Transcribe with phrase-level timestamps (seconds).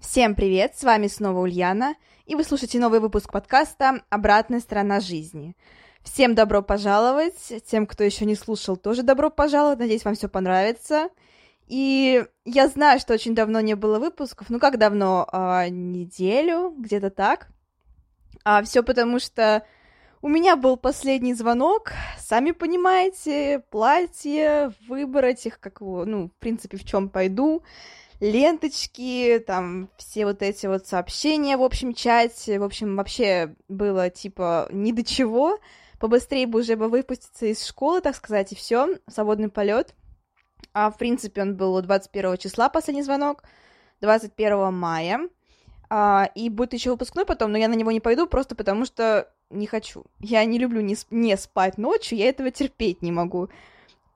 [0.00, 5.56] Всем привет, с вами снова Ульяна, и вы слушаете новый выпуск подкаста «Обратная сторона жизни».
[6.04, 11.08] Всем добро пожаловать, тем, кто еще не слушал, тоже добро пожаловать, надеюсь, вам все понравится.
[11.66, 17.10] И я знаю, что очень давно не было выпусков, ну как давно, а, неделю, где-то
[17.10, 17.48] так.
[18.44, 19.66] А все потому, что
[20.22, 26.76] у меня был последний звонок, сами понимаете, платье, выбор этих, как его, ну, в принципе,
[26.76, 27.64] в чем пойду
[28.20, 34.68] ленточки, там все вот эти вот сообщения в общем чате, в общем, вообще было типа
[34.72, 35.58] ни до чего,
[35.98, 39.94] побыстрее бы уже бы выпуститься из школы, так сказать, и все, свободный полет.
[40.72, 43.42] А, в принципе, он был 21 числа, последний звонок,
[44.00, 45.20] 21 мая,
[45.90, 49.28] а, и будет еще выпускной потом, но я на него не пойду просто потому, что
[49.50, 50.04] не хочу.
[50.20, 53.48] Я не люблю не, не спать ночью, я этого терпеть не могу.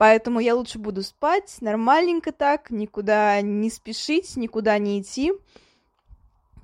[0.03, 5.33] Поэтому я лучше буду спать нормальненько так, никуда не спешить, никуда не идти.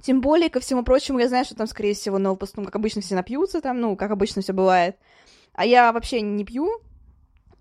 [0.03, 3.01] Тем более, ко всему прочему, я знаю, что там, скорее всего, на выпускном, как обычно,
[3.01, 4.97] все напьются там, ну, как обычно все бывает.
[5.53, 6.81] А я вообще не пью,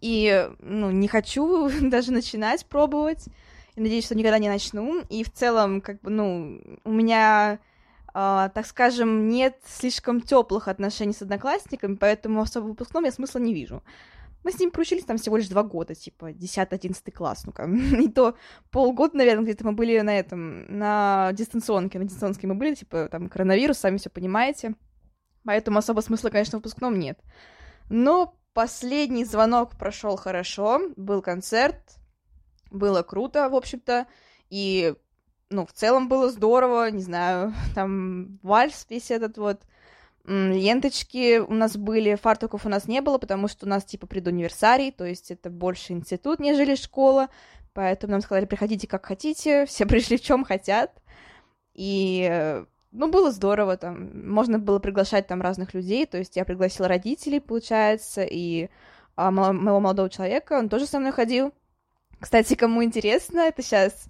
[0.01, 3.27] и, ну, не хочу даже начинать пробовать.
[3.75, 5.01] И надеюсь, что никогда не начну.
[5.11, 7.59] И в целом, как бы, ну, у меня,
[8.15, 13.53] э, так скажем, нет слишком теплых отношений с одноклассниками, поэтому особо выпускном я смысла не
[13.53, 13.83] вижу.
[14.47, 17.65] Мы с ним проучились там всего лишь два года, типа, 10-11 класс, ну-ка.
[18.01, 18.37] И то
[18.71, 23.27] полгода, наверное, где-то мы были на этом, на дистанционке, на дистанционке мы были, типа, там,
[23.27, 24.75] коронавирус, сами все понимаете.
[25.43, 27.19] Поэтому особо смысла, конечно, в выпускном нет.
[27.89, 31.97] Но последний звонок прошел хорошо, был концерт,
[32.71, 34.07] было круто, в общем-то,
[34.49, 34.95] и,
[35.49, 39.63] ну, в целом было здорово, не знаю, там вальс весь этот вот,
[40.27, 44.91] ленточки у нас были, фартуков у нас не было, потому что у нас типа предуниверсарий,
[44.91, 47.29] то есть это больше институт, нежели школа,
[47.73, 50.91] поэтому нам сказали, приходите как хотите, все пришли в чем хотят,
[51.73, 52.61] и
[52.91, 57.39] ну, было здорово, там, можно было приглашать там разных людей, то есть я пригласила родителей,
[57.39, 58.69] получается, и
[59.15, 61.53] а, моего молодого человека, он тоже со мной ходил.
[62.19, 64.07] Кстати, кому интересно, это сейчас...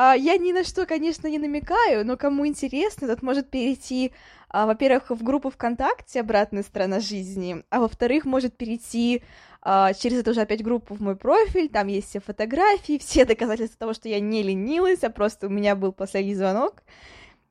[0.00, 4.12] А, я ни на что, конечно, не намекаю, но кому интересно, тот может перейти
[4.48, 9.24] а, во-первых, в группу ВКонтакте «Обратная сторона жизни», а во-вторых, может перейти
[9.60, 13.76] а, через эту же опять группу в мой профиль, там есть все фотографии, все доказательства
[13.76, 16.84] того, что я не ленилась, а просто у меня был последний звонок.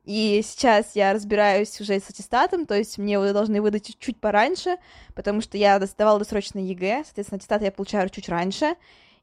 [0.04, 4.78] И сейчас я разбираюсь уже с аттестатом, то есть мне его должны выдать чуть-чуть пораньше,
[5.14, 8.76] потому что я сдавала досрочно ЕГЭ, соответственно, аттестат я получаю чуть раньше.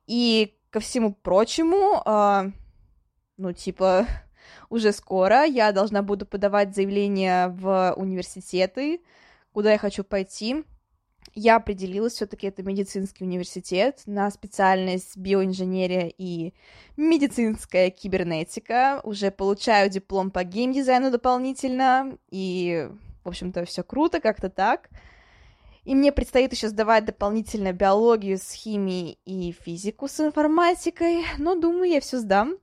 [0.06, 2.52] И ко всему прочему, э,
[3.38, 4.08] ну, типа,
[4.70, 9.02] уже скоро я должна буду подавать заявление в университеты,
[9.54, 10.64] куда я хочу пойти.
[11.34, 16.54] Я определилась, все-таки это медицинский университет на специальность биоинженерия и
[16.96, 19.02] медицинская кибернетика.
[19.04, 22.90] Уже получаю диплом по геймдизайну дополнительно, и,
[23.24, 24.90] в общем-то, все круто, как-то так.
[25.84, 31.90] И мне предстоит еще сдавать дополнительно биологию с химией и физику с информатикой, но думаю,
[31.90, 32.56] я все сдам.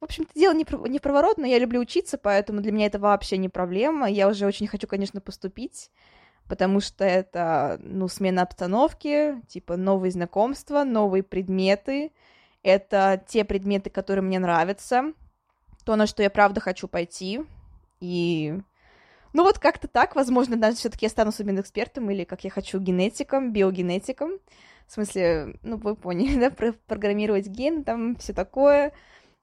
[0.00, 2.98] В общем-то, дело не, не в проворот, но я люблю учиться, поэтому для меня это
[2.98, 4.08] вообще не проблема.
[4.10, 5.90] Я уже очень хочу, конечно, поступить,
[6.48, 12.12] потому что это, ну, смена обстановки, типа новые знакомства, новые предметы.
[12.62, 15.12] Это те предметы, которые мне нравятся,
[15.84, 17.42] то, на что я правда хочу пойти.
[18.00, 18.58] И
[19.32, 23.52] ну вот как-то так, возможно, даже все-таки я стану экспертом или, как я хочу, генетиком,
[23.52, 24.32] биогенетиком.
[24.86, 28.92] В смысле, ну, вы поняли, да, про программировать ген, там все такое.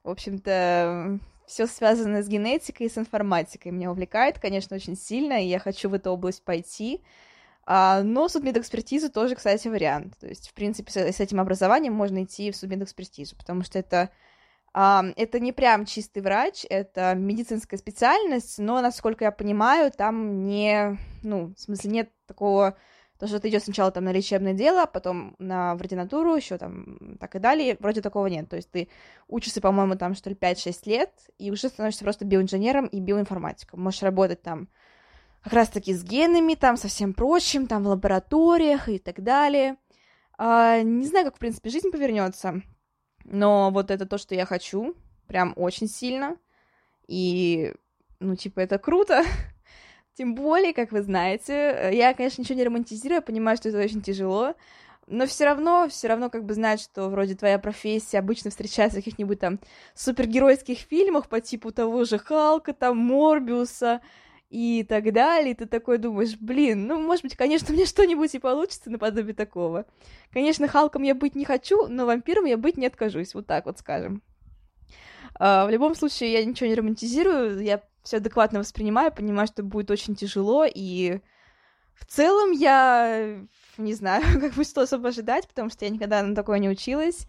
[0.04, 5.48] В общем-то, все связанное с генетикой и с информатикой меня увлекает, конечно, очень сильно, и
[5.48, 7.02] я хочу в эту область пойти.
[7.64, 10.18] А, но судмедэкспертиза тоже, кстати, вариант.
[10.18, 14.10] То есть, в принципе, с, с этим образованием можно идти в судмедэкспертизу, потому что это,
[14.72, 20.98] а, это не прям чистый врач, это медицинская специальность, но, насколько я понимаю, там не,
[21.22, 22.76] ну, в смысле, нет такого
[23.18, 26.56] то, что ты идешь сначала там на лечебное дело, а потом на в ординатуру, еще
[26.58, 28.48] там так и далее, вроде такого нет.
[28.48, 28.88] То есть ты
[29.26, 33.80] учишься, по-моему, там, что ли, 5-6 лет, и уже становишься просто биоинженером и биоинформатиком.
[33.80, 34.68] Можешь работать там
[35.42, 39.76] как раз-таки с генами, там, со всем прочим, там, в лабораториях и так далее.
[40.36, 42.62] А, не знаю, как, в принципе, жизнь повернется,
[43.24, 44.94] но вот это то, что я хочу,
[45.26, 46.36] прям очень сильно.
[47.08, 47.72] И
[48.20, 49.24] ну, типа, это круто.
[50.18, 54.02] Тем более, как вы знаете, я, конечно, ничего не романтизирую, я понимаю, что это очень
[54.02, 54.56] тяжело,
[55.06, 59.04] но все равно, все равно как бы знать, что вроде твоя профессия обычно встречается в
[59.04, 59.60] каких-нибудь там
[59.94, 64.00] супергеройских фильмах по типу того же Халка, там, Морбиуса
[64.50, 68.40] и так далее, и ты такой думаешь, блин, ну, может быть, конечно, мне что-нибудь и
[68.40, 69.86] получится наподобие такого.
[70.32, 73.78] Конечно, Халком я быть не хочу, но вампиром я быть не откажусь, вот так вот
[73.78, 74.20] скажем.
[75.38, 79.90] Uh, в любом случае, я ничего не романтизирую, я все адекватно воспринимаю, понимаю, что будет
[79.90, 81.20] очень тяжело, и
[81.94, 83.44] в целом я
[83.76, 87.26] не знаю, как бы что особо ожидать, потому что я никогда на такое не училась.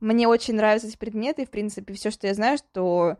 [0.00, 3.18] Мне очень нравятся эти предметы, и, в принципе, все, что я знаю, что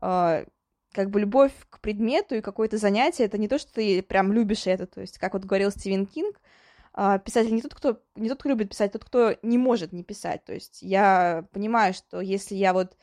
[0.00, 0.44] э,
[0.92, 4.68] как бы любовь к предмету и какое-то занятие, это не то, что ты прям любишь
[4.68, 6.40] это, то есть, как вот говорил Стивен Кинг,
[6.96, 9.92] э, писатель не тот, кто не тот, кто любит писать, а тот, кто не может
[9.92, 10.44] не писать.
[10.44, 12.96] То есть я понимаю, что если я вот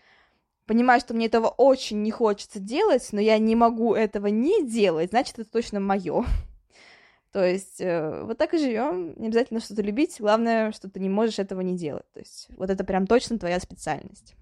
[0.70, 5.10] понимаю, что мне этого очень не хочется делать, но я не могу этого не делать,
[5.10, 6.24] значит, это точно мое.
[7.34, 9.20] То есть э, вот так и живем.
[9.20, 12.06] Не обязательно что-то любить, главное, что ты не можешь этого не делать.
[12.14, 14.36] То есть вот это прям точно твоя специальность.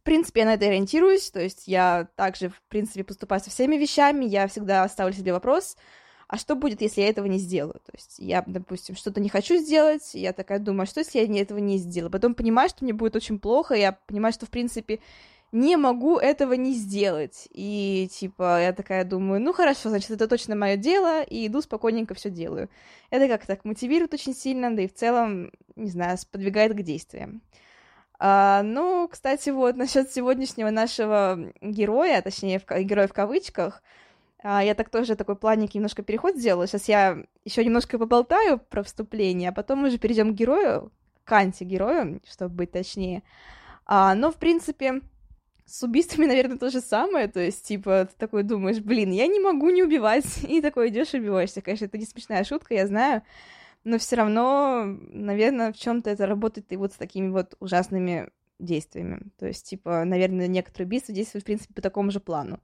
[0.00, 3.76] В принципе, я на это ориентируюсь, то есть я также, в принципе, поступаю со всеми
[3.76, 5.78] вещами, я всегда ставлю себе вопрос,
[6.34, 7.74] а что будет, если я этого не сделаю?
[7.74, 11.40] То есть я, допустим, что-то не хочу сделать, я такая думаю, а что, если я
[11.40, 12.10] этого не сделаю?
[12.10, 14.98] Потом понимаю, что мне будет очень плохо, я понимаю, что, в принципе,
[15.52, 17.46] не могу этого не сделать.
[17.52, 22.14] И, типа, я такая думаю, ну хорошо, значит, это точно мое дело, и иду спокойненько
[22.14, 22.68] все делаю.
[23.10, 27.42] Это как так мотивирует очень сильно, да и в целом, не знаю, сподвигает к действиям.
[28.18, 33.84] А, ну, кстати, вот насчет сегодняшнего нашего героя, точнее, в, героя в кавычках,
[34.44, 36.66] я так тоже такой планник немножко переход сделала.
[36.66, 40.92] Сейчас я еще немножко поболтаю про вступление, а потом мы уже перейдем к герою,
[41.24, 43.22] к антигерою, чтобы быть точнее.
[43.86, 45.00] А, но, в принципе,
[45.66, 49.40] с убийствами, наверное, то же самое, то есть, типа, ты такой думаешь, блин, я не
[49.40, 51.62] могу не убивать, и такой идешь и убиваешься.
[51.62, 53.22] Конечно, это не смешная шутка, я знаю,
[53.84, 59.22] но все равно, наверное, в чем-то это работает и вот с такими вот ужасными действиями.
[59.38, 62.60] То есть, типа, наверное, некоторые убийства действуют, в принципе, по такому же плану.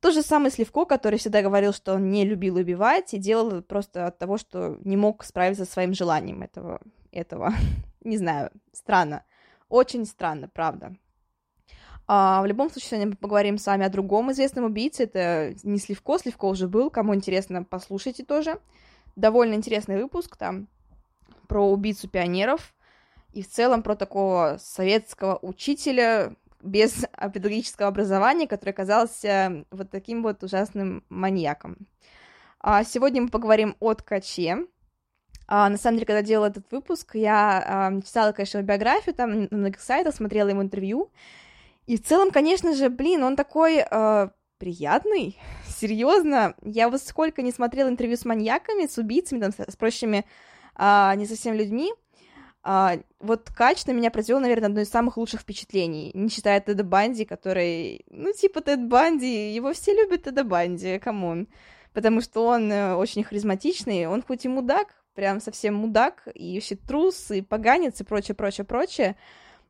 [0.00, 4.06] То же самое Сливко, который всегда говорил, что он не любил убивать и делал просто
[4.06, 6.80] от того, что не мог справиться со своим желанием этого.
[7.12, 7.52] этого.
[8.04, 9.24] не знаю, странно.
[9.68, 10.96] Очень странно, правда.
[12.08, 15.04] А, в любом случае, сегодня мы поговорим с вами о другом известном убийце.
[15.04, 16.90] Это не Сливко, Сливко уже был.
[16.90, 18.60] Кому интересно, послушайте тоже.
[19.16, 20.68] Довольно интересный выпуск там
[21.48, 22.74] про убийцу пионеров
[23.32, 26.34] и в целом про такого советского учителя
[26.66, 31.86] без педагогического образования, который оказался вот таким вот ужасным маньяком.
[32.60, 34.66] А сегодня мы поговорим о ткаче.
[35.48, 39.44] А, на самом деле, когда делала этот выпуск, я а, читала, конечно, его биографию, там
[39.44, 41.12] на многих сайтах, смотрела ему интервью,
[41.86, 43.84] и в целом, конечно же, блин, он такой
[44.58, 46.54] приятный, серьезно.
[46.62, 50.24] Я вот сколько не смотрела интервью с маньяками, с убийцами, там, с, с прочими
[50.78, 51.92] э, не совсем людьми,
[52.68, 56.82] а, вот Ткач на меня произвел, наверное, одно из самых лучших впечатлений, не считая Теда
[56.82, 61.46] Банди, который, ну, типа Тед Банди, его все любят Теда Банди, come on,
[61.92, 66.74] потому что он э, очень харизматичный, он хоть и мудак, прям совсем мудак, и вообще
[66.74, 69.16] трус, и поганец, и прочее, прочее, прочее,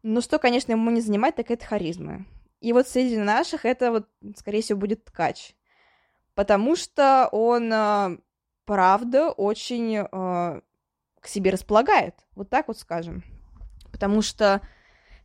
[0.03, 2.25] ну, что, конечно, ему не занимать, так это харизма.
[2.63, 5.55] И вот среди наших это вот, скорее всего, будет ткач.
[6.35, 8.17] Потому что он, а,
[8.65, 10.61] правда, очень э,
[11.27, 12.15] к себе располагает.
[12.35, 13.23] Вот так вот скажем.
[13.93, 14.61] Потому что,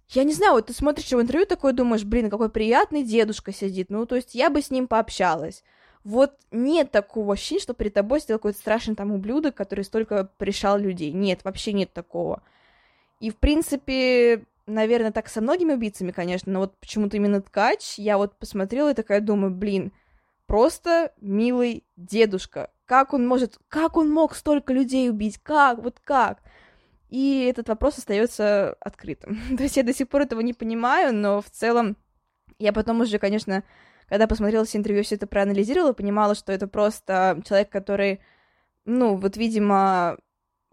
[0.10, 3.90] я не знаю, вот ты смотришь его интервью, такой думаешь, блин, какой приятный дедушка сидит.
[3.90, 5.64] Ну, то есть я бы с ним пообщалась.
[6.04, 10.80] Вот нет такого ощущения, что перед тобой сидел какой-то страшный там ублюдок, который столько пришал
[10.80, 11.12] людей.
[11.12, 12.42] Нет, вообще нет такого.
[13.20, 18.18] И, в принципе, наверное, так со многими убийцами, конечно, но вот почему-то именно ткач, я
[18.18, 19.92] вот посмотрела и такая думаю, блин,
[20.46, 22.72] просто милый дедушка.
[22.86, 25.38] Как он может, как он мог столько людей убить?
[25.38, 25.80] Как?
[25.80, 26.40] Вот как?
[27.10, 29.40] И этот вопрос остается открытым.
[29.58, 31.98] То есть я до сих пор этого не понимаю, но в целом
[32.58, 33.64] я потом уже, конечно,
[34.08, 38.20] когда посмотрела все интервью, все это проанализировала, понимала, что это просто человек, который,
[38.86, 40.18] ну, вот, видимо,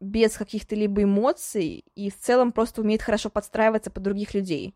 [0.00, 4.74] без каких-то либо эмоций и в целом просто умеет хорошо подстраиваться под других людей.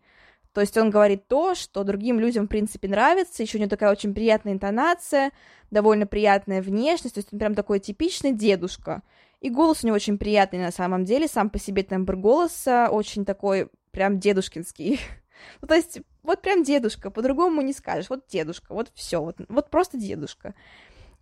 [0.53, 3.91] То есть он говорит то, что другим людям, в принципе, нравится, еще у него такая
[3.91, 5.33] очень приятная интонация,
[5.71, 9.03] довольно приятная внешность, то есть он прям такой типичный дедушка.
[9.41, 13.25] И голос у него очень приятный на самом деле, сам по себе тембр голоса очень
[13.25, 15.01] такой прям дедушкинский.
[15.63, 19.71] ну, то есть вот прям дедушка, по-другому не скажешь, вот дедушка, вот все, вот, вот
[19.71, 20.55] просто дедушка.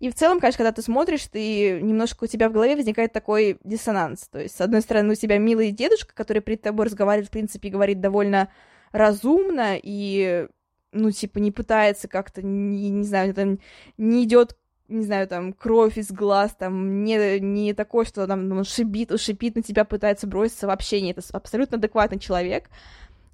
[0.01, 3.59] И в целом, конечно, когда ты смотришь, ты немножко у тебя в голове возникает такой
[3.65, 4.29] диссонанс.
[4.29, 7.69] То есть, с одной стороны, у тебя милый дедушка, который перед тобой разговаривает, в принципе,
[7.69, 8.51] говорит довольно
[8.93, 10.49] разумно и
[10.93, 13.59] ну, типа, не пытается как-то, не, не знаю, там
[13.97, 14.57] не идет
[14.91, 19.55] не знаю, там, кровь из глаз, там, не, не такое, что там он шипит, шипит
[19.55, 22.69] на тебя, пытается броситься, вообще нет, это абсолютно адекватный человек.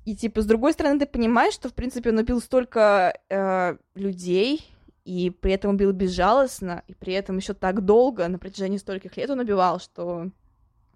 [0.05, 4.71] И, типа, с другой стороны, ты понимаешь, что, в принципе, он убил столько э, людей,
[5.05, 9.31] и при этом убил безжалостно, и при этом еще так долго, на протяжении стольких лет
[9.31, 10.31] он убивал, что,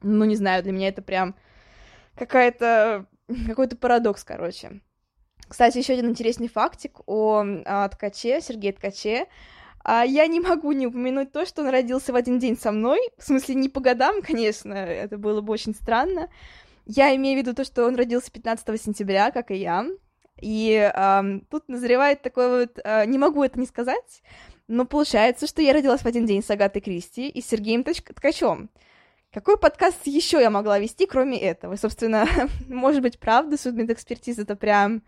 [0.03, 1.35] ну, не знаю, для меня это прям
[2.17, 3.07] какая-то,
[3.47, 4.81] какой-то парадокс, короче.
[5.49, 9.27] Кстати, еще один интересный фактик о, о Ткаче, Сергее Ткаче.
[9.83, 13.01] А я не могу не упомянуть то, что он родился в один день со мной.
[13.19, 16.29] В смысле, не по годам, конечно, это было бы очень странно.
[16.87, 19.87] Я имею в виду то, что он родился 15 сентября, как и я.
[20.41, 22.79] И эм, тут назревает такой вот...
[22.83, 24.23] Э, не могу это не сказать,
[24.69, 28.71] но получается, что я родилась в один день с Агатой Кристи и Сергеем Ткачем.
[29.33, 31.77] Какой подкаст еще я могла вести, кроме этого?
[31.77, 32.27] Собственно,
[32.69, 35.03] может быть, правда, судмедэкспертиза— это прям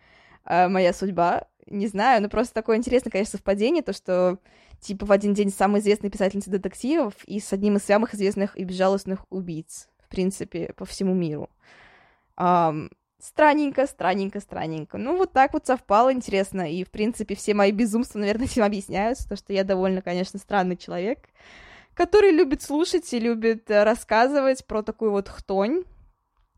[0.45, 4.39] э, моя судьба, не знаю, но просто такое интересное, конечно, совпадение, то, что,
[4.81, 8.63] типа, в один день самая известная писательница детективов и с одним из самых известных и
[8.63, 11.51] безжалостных убийц, в принципе, по всему миру.
[12.37, 14.99] Um, странненько, странненько, странненько.
[14.99, 19.29] Ну, вот так вот совпало, интересно, и, в принципе, все мои безумства, наверное, этим объясняются,
[19.29, 21.29] то, что я довольно, конечно, странный человек,
[21.95, 25.85] который любит слушать и любит э, рассказывать про такую вот хтонь,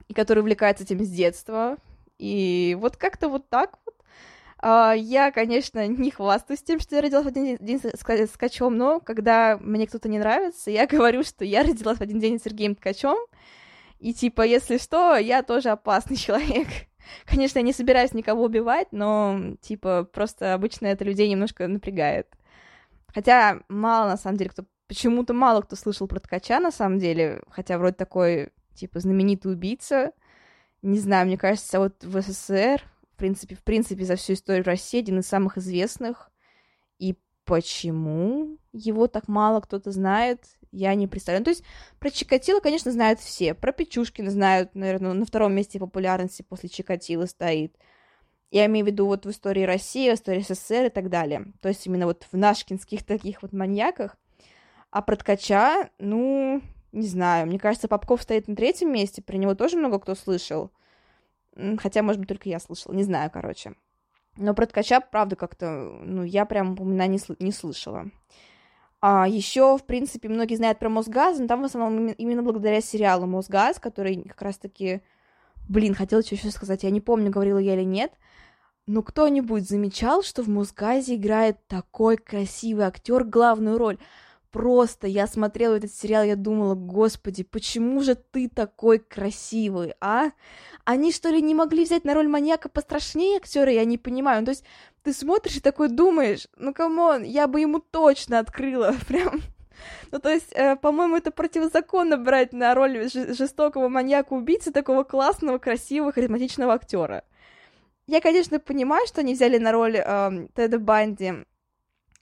[0.08, 1.76] и который увлекается этим с детства,
[2.18, 3.94] и вот как-то вот так вот
[4.62, 8.98] Uh, я, конечно, не хвастаюсь тем, что я родилась в один день с Ткачом, но
[8.98, 12.74] когда мне кто-то не нравится, я говорю, что я родилась в один день с Сергеем
[12.74, 13.18] Ткачом,
[13.98, 16.68] и типа, если что, я тоже опасный человек.
[17.26, 22.28] Конечно, я не собираюсь никого убивать, но, типа, просто обычно это людей немножко напрягает.
[23.08, 24.64] Хотя мало, на самом деле, кто...
[24.94, 30.12] Почему-то мало кто слышал про Ткача, на самом деле, хотя вроде такой, типа, знаменитый убийца.
[30.82, 32.80] Не знаю, мне кажется, вот в СССР
[33.14, 36.30] в принципе, в принципе, за всю историю России один из самых известных.
[37.00, 41.40] И почему его так мало кто-то знает, я не представляю.
[41.40, 41.64] Ну, то есть
[41.98, 43.54] про Чикатило, конечно, знают все.
[43.54, 47.76] Про Печушкина знают, наверное, на втором месте популярности после Чикатило стоит.
[48.52, 51.46] Я имею в виду вот в истории России, в истории СССР и так далее.
[51.60, 54.16] То есть именно вот в нашкинских таких вот маньяках.
[54.94, 59.56] А про Ткача, ну, не знаю, мне кажется, Попков стоит на третьем месте, про него
[59.56, 60.70] тоже много кто слышал.
[61.78, 63.74] Хотя, может быть, только я слышала, не знаю, короче.
[64.36, 68.06] Но про ткача, правда, как-то, ну, я прям упоминаний не, не слышала.
[69.00, 73.26] А еще, в принципе, многие знают про Мосгаз, но там в основном именно благодаря сериалу
[73.26, 75.02] Мосгаз, который как раз-таки,
[75.68, 78.12] блин, хотела что еще сказать, я не помню, говорила я или нет,
[78.86, 83.98] но кто-нибудь замечал, что в Мосгазе играет такой красивый актер главную роль?
[84.54, 90.30] Просто я смотрела этот сериал, я думала, господи, почему же ты такой красивый, а?
[90.84, 94.42] Они что ли не могли взять на роль маньяка пострашнее актера, я не понимаю.
[94.42, 94.64] Ну, то есть
[95.02, 99.40] ты смотришь и такой думаешь, ну come on, я бы ему точно открыла, прям.
[100.12, 106.12] Ну, то есть, э, по-моему, это противозаконно брать на роль жестокого маньяка-убийцы такого классного, красивого,
[106.12, 107.25] харизматичного актера.
[108.06, 111.44] Я, конечно, понимаю, что они взяли на роль э, Теда Банди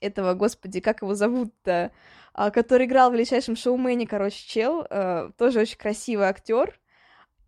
[0.02, 1.92] этого, господи, как его зовут-то?
[2.34, 6.78] А, который играл в величайшем шоумене, короче, чел, э, тоже очень красивый актер.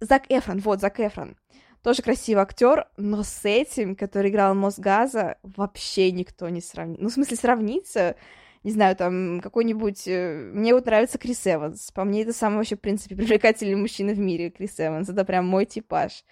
[0.01, 1.37] Зак Эфрон, вот, Зак Эфрон.
[1.83, 7.01] Тоже красивый актер, но с этим, который играл Мосгаза, вообще никто не сравнит.
[7.01, 8.17] Ну, в смысле, сравниться,
[8.63, 10.07] не знаю, там, какой-нибудь...
[10.07, 11.91] Э, мне вот нравится Крис Эванс.
[11.91, 15.09] По мне, это самый вообще, в принципе, привлекательный мужчина в мире, Крис Эванс.
[15.09, 16.25] Это прям мой типаж.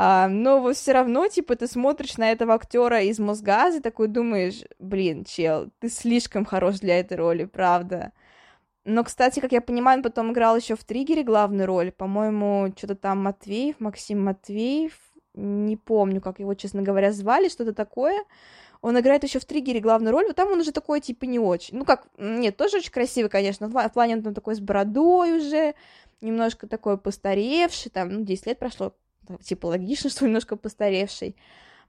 [0.00, 4.06] А, но вот все равно, типа, ты смотришь на этого актера из Мосгаза и такой
[4.06, 8.12] думаешь, блин, чел, ты слишком хорош для этой роли, правда.
[8.84, 11.90] Но, кстати, как я понимаю, он потом играл еще в Триггере главную роль.
[11.90, 14.92] По-моему, что-то там Матвеев, Максим Матвеев.
[15.34, 18.24] Не помню, как его, честно говоря, звали, что-то такое.
[18.82, 21.76] Он играет еще в Триггере главную роль, вот там он уже такой, типа, не очень.
[21.76, 23.66] Ну, как, нет, тоже очень красивый, конечно.
[23.66, 25.74] В плане он такой с бородой уже,
[26.20, 28.94] немножко такой постаревший, там, ну, 10 лет прошло,
[29.42, 31.36] типа логично, что немножко постаревший.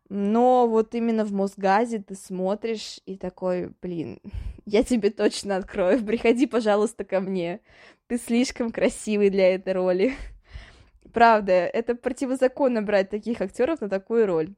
[0.09, 4.19] Но вот именно в Мосгазе ты смотришь и такой, блин,
[4.65, 7.61] я тебе точно открою, приходи, пожалуйста, ко мне.
[8.07, 10.15] Ты слишком красивый для этой роли.
[11.13, 14.55] Правда, это противозаконно брать таких актеров на такую роль.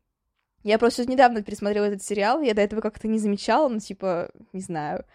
[0.63, 4.61] Я просто недавно пересмотрела этот сериал, я до этого как-то не замечала, ну, типа, не
[4.61, 5.05] знаю.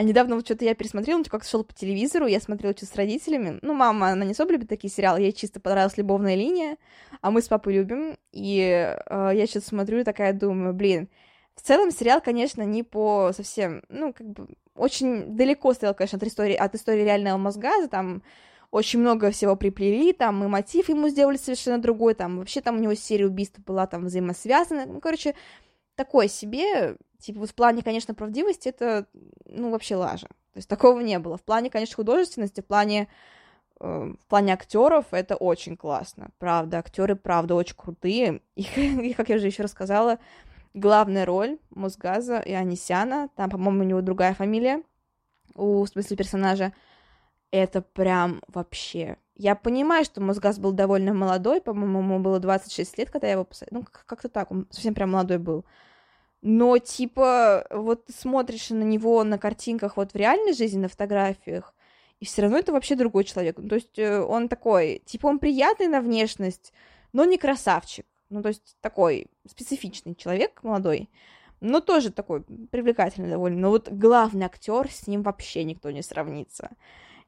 [0.00, 2.96] А недавно вот что-то я пересмотрела, ну, как шел по телевизору, я смотрела что-то с
[2.96, 3.58] родителями.
[3.60, 6.78] Ну, мама, она не особо любит такие сериалы, ей чисто понравилась «Любовная линия»,
[7.20, 8.16] а мы с папой любим.
[8.32, 11.10] И э, я что-то смотрю и такая думаю, блин,
[11.54, 16.24] в целом сериал, конечно, не по совсем, ну, как бы, очень далеко стоял, конечно, от
[16.24, 18.22] истории, от истории реального мозга, там
[18.70, 22.80] очень много всего приплели, там и мотив ему сделали совершенно другой, там вообще там у
[22.80, 25.34] него серия убийств была там взаимосвязана, ну, короче,
[25.94, 29.06] такой себе, типа, вот в плане, конечно, правдивости, это,
[29.46, 30.28] ну, вообще лажа.
[30.52, 31.36] То есть такого не было.
[31.36, 33.08] В плане, конечно, художественности, в плане,
[33.80, 36.30] э, в плане актеров это очень классно.
[36.38, 38.42] Правда, актеры, правда, очень крутые.
[38.56, 40.18] И, и как я уже еще рассказала,
[40.74, 44.82] главная роль Мосгаза и Анисяна, там, по-моему, у него другая фамилия,
[45.54, 46.72] у, в смысле, персонажа,
[47.50, 49.16] это прям вообще...
[49.34, 53.44] Я понимаю, что Мосгаз был довольно молодой, по-моему, ему было 26 лет, когда я его
[53.44, 53.80] посадила.
[53.80, 55.64] Ну, как-то так, он совсем прям молодой был.
[56.42, 61.74] Но, типа, вот ты смотришь на него на картинках вот в реальной жизни, на фотографиях,
[62.18, 63.56] и все равно это вообще другой человек.
[63.58, 66.72] Ну, то есть э, он такой, типа, он приятный на внешность,
[67.12, 68.06] но не красавчик.
[68.30, 71.10] Ну, то есть такой специфичный человек молодой,
[71.60, 73.58] но тоже такой привлекательный довольно.
[73.58, 76.70] Но вот главный актер с ним вообще никто не сравнится.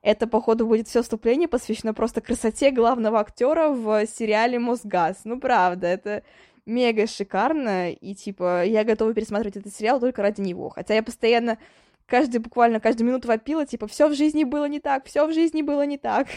[0.03, 5.21] Это, походу, будет все вступление посвящено просто красоте главного актера в сериале Мосгаз.
[5.25, 6.23] Ну, правда, это
[6.67, 10.69] мега шикарно, и, типа, я готова пересматривать этот сериал только ради него.
[10.71, 11.59] Хотя я постоянно,
[12.07, 15.63] каждый, буквально каждую минуту вопила, типа, все в жизни было не так, все в жизни
[15.63, 16.29] было не так.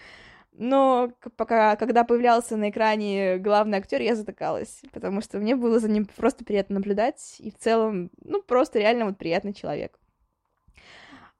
[0.52, 5.90] Но пока, когда появлялся на экране главный актер, я затыкалась, потому что мне было за
[5.90, 9.98] ним просто приятно наблюдать, и в целом, ну, просто реально вот приятный человек.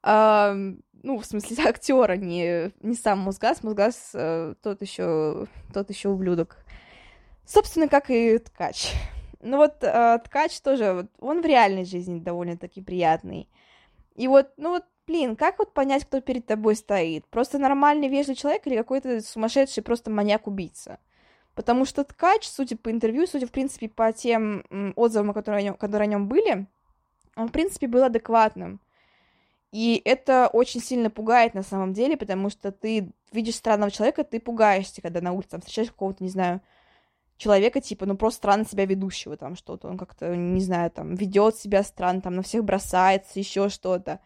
[0.03, 0.53] А,
[1.05, 6.64] ну, в смысле, актера, не, не сам Музгас, Музгас э, тот еще тот еще ублюдок.
[7.45, 8.93] Собственно, как и ткач.
[9.41, 13.47] Ну вот э, ткач тоже, вот, он в реальной жизни довольно-таки приятный.
[14.15, 17.27] И вот, ну вот, блин, как вот понять, кто перед тобой стоит?
[17.27, 20.99] Просто нормальный, вежливый человек или какой-то сумасшедший просто маньяк-убийца?
[21.53, 24.65] Потому что ткач, судя по интервью, судя, в принципе, по тем
[24.95, 26.65] отзывам, которые о нем, которые о нем были,
[27.35, 28.81] он, в принципе, был адекватным.
[29.71, 34.39] И это очень сильно пугает на самом деле, потому что ты видишь странного человека, ты
[34.39, 36.61] пугаешься, когда на улице там, встречаешь какого-то, не знаю,
[37.37, 41.57] человека, типа, ну, просто странно себя ведущего, там, что-то, он как-то, не знаю, там, ведет
[41.57, 44.19] себя странно, там, на всех бросается, еще что-то.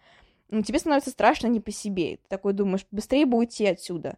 [0.49, 2.17] Ну, тебе становится страшно не по себе.
[2.17, 4.17] Ты такой думаешь, быстрее бы уйти отсюда.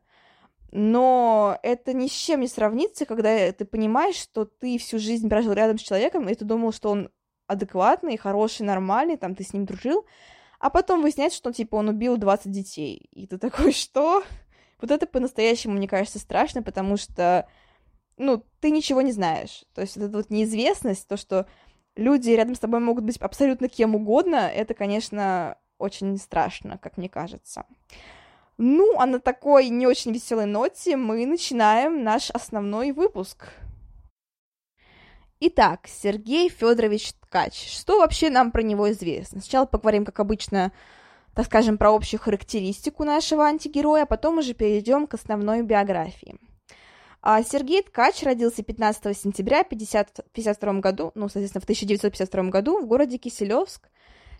[0.71, 5.51] Но это ни с чем не сравнится, когда ты понимаешь, что ты всю жизнь прожил
[5.51, 7.09] рядом с человеком, и ты думал, что он
[7.47, 10.05] адекватный, хороший, нормальный, там, ты с ним дружил,
[10.59, 13.09] а потом выясняется, что, типа, он убил 20 детей.
[13.11, 14.23] И ты такой, что?
[14.79, 17.47] Вот это по-настоящему, мне кажется, страшно, потому что
[18.21, 19.65] ну, ты ничего не знаешь.
[19.73, 21.47] То есть это вот неизвестность, то, что
[21.95, 27.09] люди рядом с тобой могут быть абсолютно кем угодно, это, конечно, очень страшно, как мне
[27.09, 27.65] кажется.
[28.57, 33.49] Ну, а на такой не очень веселой ноте мы начинаем наш основной выпуск.
[35.39, 37.55] Итак, Сергей Федорович Ткач.
[37.55, 39.41] Что вообще нам про него известно?
[39.41, 40.71] Сначала поговорим, как обычно,
[41.33, 46.37] так скажем, про общую характеристику нашего антигероя, а потом уже перейдем к основной биографии.
[47.21, 53.17] А Сергей Ткач родился 15 сентября 1952 году, ну, соответственно, в 1952 году в городе
[53.17, 53.89] Киселевск.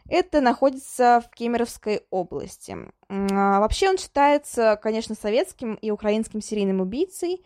[0.09, 2.75] Это находится в Кемеровской области.
[3.07, 7.45] А, вообще он считается, конечно, советским и украинским серийным убийцей.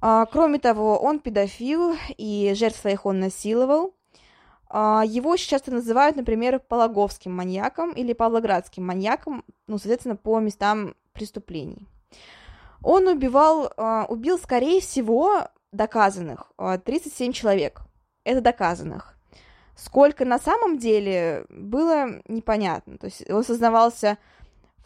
[0.00, 3.94] А, кроме того, он педофил, и жертв своих он насиловал.
[4.68, 11.88] А, его часто называют, например, пологовским маньяком или павлоградским маньяком, ну, соответственно, по местам преступлений.
[12.84, 16.52] Он убивал, а, убил, скорее всего, доказанных,
[16.84, 17.80] 37 а, человек.
[18.24, 19.16] Это доказанных.
[19.76, 22.98] Сколько на самом деле было непонятно.
[22.98, 24.18] То есть он сознавался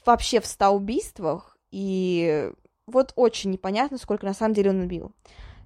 [0.05, 2.51] вообще в 100 убийствах, и
[2.87, 5.13] вот очень непонятно, сколько на самом деле он убил.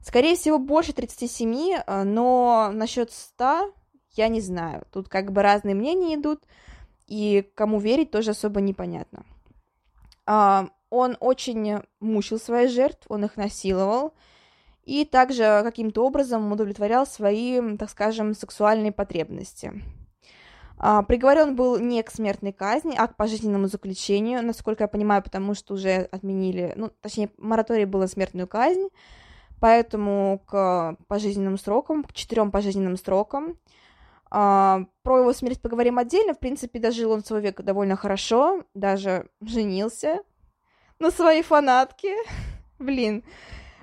[0.03, 3.75] Скорее всего, больше 37, а, но насчет 100
[4.12, 4.87] я не знаю.
[4.90, 6.43] Тут как бы разные мнения идут,
[7.07, 9.25] и кому верить тоже особо непонятно
[10.90, 14.12] он очень мучил своих жертв, он их насиловал,
[14.85, 19.72] и также каким-то образом удовлетворял свои, так скажем, сексуальные потребности.
[20.83, 25.55] А, приговорен был не к смертной казни, а к пожизненному заключению, насколько я понимаю, потому
[25.55, 28.88] что уже отменили, ну, точнее, мораторий был на смертную казнь,
[29.61, 33.59] поэтому к пожизненным срокам, к четырем пожизненным срокам.
[34.31, 36.35] А, про его смерть поговорим отдельно.
[36.35, 40.20] В принципе, дожил он свой век довольно хорошо, даже женился,
[41.01, 42.17] на своей фанатке.
[42.79, 43.25] Блин.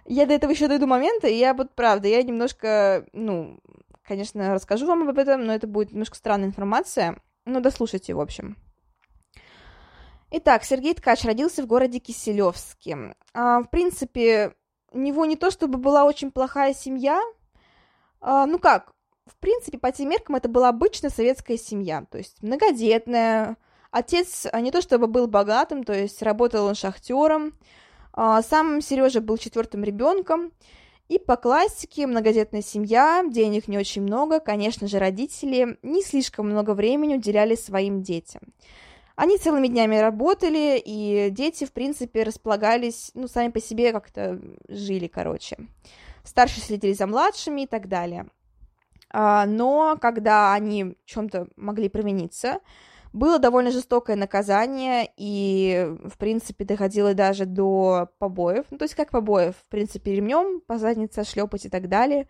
[0.06, 3.60] Я до этого еще дойду момента, и я вот правда, я немножко, ну,
[4.04, 7.20] конечно, расскажу вам об этом, но это будет немножко странная информация.
[7.44, 8.56] Ну, дослушайте, в общем.
[10.32, 13.16] Итак, Сергей Ткач родился в городе Киселевске.
[13.34, 14.56] А, в принципе,
[14.92, 17.22] у него не то чтобы была очень плохая семья.
[18.20, 18.94] А, ну как,
[19.26, 22.06] в принципе, по тем меркам это была обычная советская семья.
[22.10, 23.58] То есть многодетная,
[23.92, 27.54] Отец а, не то чтобы был богатым, то есть работал он шахтером.
[28.14, 30.52] А, сам Сережа был четвертым ребенком.
[31.08, 36.74] И по классике многодетная семья, денег не очень много, конечно же, родители не слишком много
[36.74, 38.42] времени уделяли своим детям.
[39.16, 45.08] Они целыми днями работали, и дети, в принципе, располагались, ну, сами по себе как-то жили,
[45.08, 45.58] короче.
[46.24, 48.28] Старшие следили за младшими и так далее.
[49.10, 52.60] А, но когда они чем-то могли провиниться,
[53.18, 58.66] было довольно жестокое наказание, и, в принципе, доходило даже до побоев.
[58.70, 62.28] Ну, то есть, как побоев, в принципе, ремнем по заднице шлепать и так далее.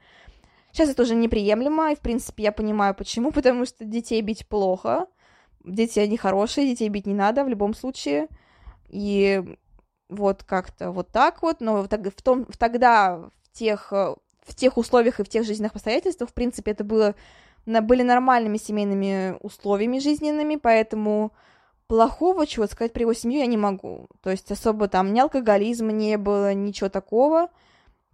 [0.72, 5.08] Сейчас это уже неприемлемо, и, в принципе, я понимаю, почему, потому что детей бить плохо,
[5.64, 8.28] дети, они хорошие, детей бить не надо в любом случае,
[8.88, 9.44] и
[10.10, 15.20] вот как-то вот так вот, но в том, в тогда, в тех, в тех условиях
[15.20, 17.16] и в тех жизненных обстоятельствах, в принципе, это было
[17.68, 21.34] были нормальными семейными условиями жизненными, поэтому
[21.88, 24.08] плохого чего сказать про его семью я не могу.
[24.22, 27.50] То есть особо там ни алкоголизма не было, ничего такого,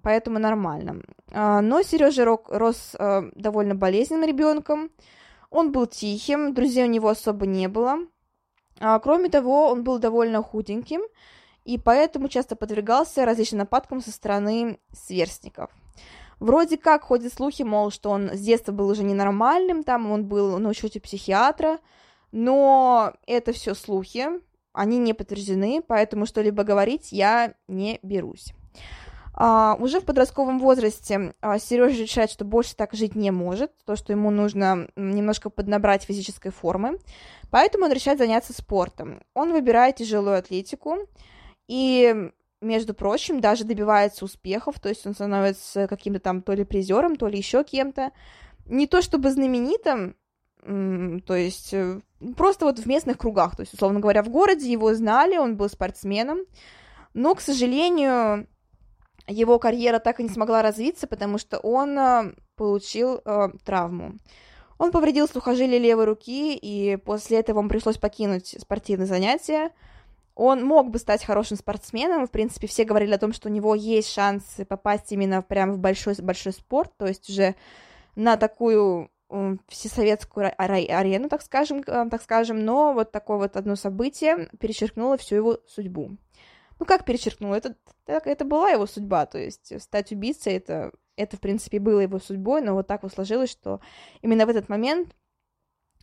[0.01, 1.01] поэтому нормально.
[1.31, 4.89] А, но Сережа рос а, довольно болезненным ребенком.
[5.49, 7.99] Он был тихим, друзей у него особо не было.
[8.79, 11.01] А, кроме того, он был довольно худеньким,
[11.63, 15.69] и поэтому часто подвергался различным нападкам со стороны сверстников.
[16.43, 20.59] Вроде как ходят слухи, мол, что он с детства был уже ненормальным, там он был
[20.59, 21.79] на учете психиатра,
[22.33, 24.27] но это все слухи,
[24.73, 28.53] они не подтверждены, поэтому что-либо говорить я не берусь.
[29.33, 33.95] А, уже в подростковом возрасте а, Сережа решает, что больше так жить не может, то,
[33.95, 36.99] что ему нужно немножко поднабрать физической формы,
[37.51, 39.23] поэтому он решает заняться спортом.
[39.33, 41.07] Он выбирает тяжелую атлетику,
[41.69, 47.15] и между прочим, даже добивается успехов, то есть он становится каким-то там то ли призером,
[47.15, 48.11] то ли еще кем-то.
[48.65, 50.15] Не то чтобы знаменитым,
[50.65, 51.99] то есть э,
[52.37, 55.67] просто вот в местных кругах, то есть, условно говоря, в городе его знали, он был
[55.67, 56.39] спортсменом,
[57.13, 58.47] но, к сожалению,
[59.27, 64.13] его карьера так и не смогла развиться, потому что он э, получил э, травму.
[64.77, 69.71] Он повредил сухожилие левой руки, и после этого ему пришлось покинуть спортивные занятия,
[70.35, 73.75] он мог бы стать хорошим спортсменом, в принципе, все говорили о том, что у него
[73.75, 77.55] есть шансы попасть именно прямо в большой, большой спорт, то есть уже
[78.15, 79.09] на такую
[79.67, 85.35] всесоветскую арену, так скажем, э, так скажем, но вот такое вот одно событие перечеркнуло всю
[85.35, 86.17] его судьбу.
[86.79, 87.55] Ну, как перечеркнуло?
[87.55, 92.01] Это, это, это была его судьба, то есть стать убийцей, это, это, в принципе, было
[92.01, 93.79] его судьбой, но вот так вот сложилось, что
[94.21, 95.15] именно в этот момент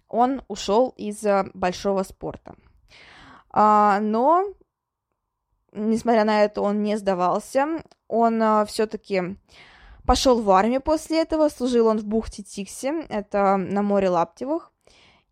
[0.08, 2.56] он ушел из э, большого спорта.
[3.50, 4.44] А, но,
[5.72, 7.82] несмотря на это, он не сдавался.
[8.08, 9.36] Он а, все-таки
[10.06, 11.48] пошел в армию после этого.
[11.48, 14.72] Служил он в бухте Тикси, это на море Лаптевых.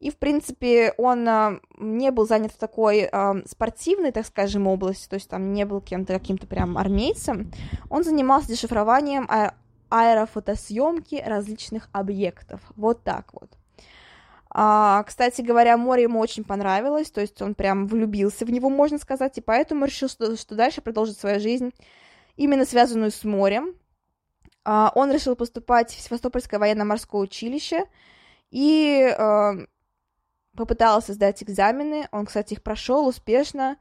[0.01, 5.09] И, в принципе, он а, не был занят в такой а, спортивной, так скажем, области,
[5.09, 7.51] то есть там не был кем-то каким-то прям армейцем.
[7.91, 9.55] Он занимался дешифрованием а-
[9.91, 12.61] аэрофотосъемки различных объектов.
[12.77, 13.58] Вот так вот.
[14.51, 18.99] А, кстати говоря, море ему очень понравилось, то есть он прям влюбился в него, можно
[18.99, 21.73] сказать, и поэтому решил, что, что дальше продолжит свою жизнь,
[22.37, 23.75] именно связанную с морем.
[24.65, 27.85] А, он решил поступать в Севастопольское военно-морское училище
[28.51, 29.55] и а,
[30.57, 32.09] попытался сдать экзамены.
[32.11, 33.77] Он, кстати, их прошел успешно.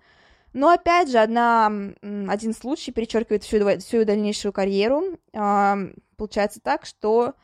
[0.53, 5.17] Но опять же, одна, один случай перечеркивает всю, всю дальнейшую карьеру.
[5.33, 5.77] А,
[6.17, 7.35] получается так, что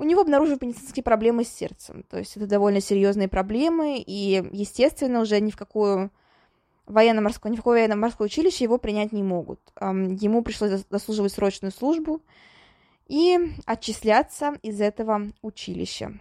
[0.00, 2.04] у него обнаружили медицинские проблемы с сердцем.
[2.04, 6.10] То есть это довольно серьезные проблемы, и, естественно, уже ни в какую
[6.86, 9.60] военно-морское, ни в какое военно-морское училище его принять не могут.
[9.78, 12.22] Ему пришлось дослуживать срочную службу
[13.08, 16.18] и отчисляться из этого училища.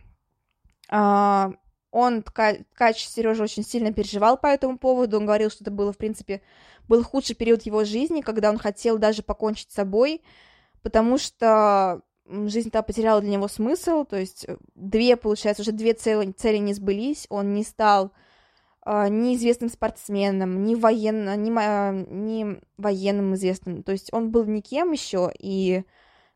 [0.89, 1.53] А,
[1.89, 5.19] он, Ткач Сережа, очень сильно переживал по этому поводу.
[5.19, 6.41] Он говорил, что это было, в принципе,
[6.89, 10.21] был худший период его жизни, когда он хотел даже покончить с собой,
[10.81, 16.31] потому что жизнь-то потеряла для него смысл, то есть э, две, получается, уже две цели,
[16.31, 18.11] цели не сбылись, он не стал
[18.85, 24.45] э, ни известным спортсменом, ни, военным, ни, э, ни военным известным, то есть он был
[24.45, 25.83] никем еще, и,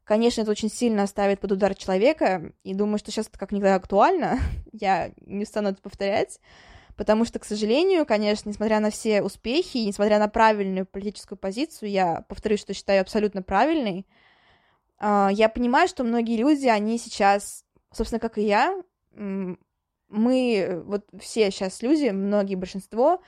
[0.03, 3.75] конечно, это очень сильно ставит под удар человека, и думаю, что сейчас это как никогда
[3.75, 4.39] актуально,
[4.71, 6.39] я не стану это повторять,
[6.97, 12.25] потому что, к сожалению, конечно, несмотря на все успехи, несмотря на правильную политическую позицию, я
[12.27, 14.22] повторюсь, что считаю абсолютно правильной, а,
[15.03, 18.81] я понимаю, что многие люди, они сейчас, собственно, как и я,
[20.13, 23.21] мы, вот все сейчас люди, многие, большинство,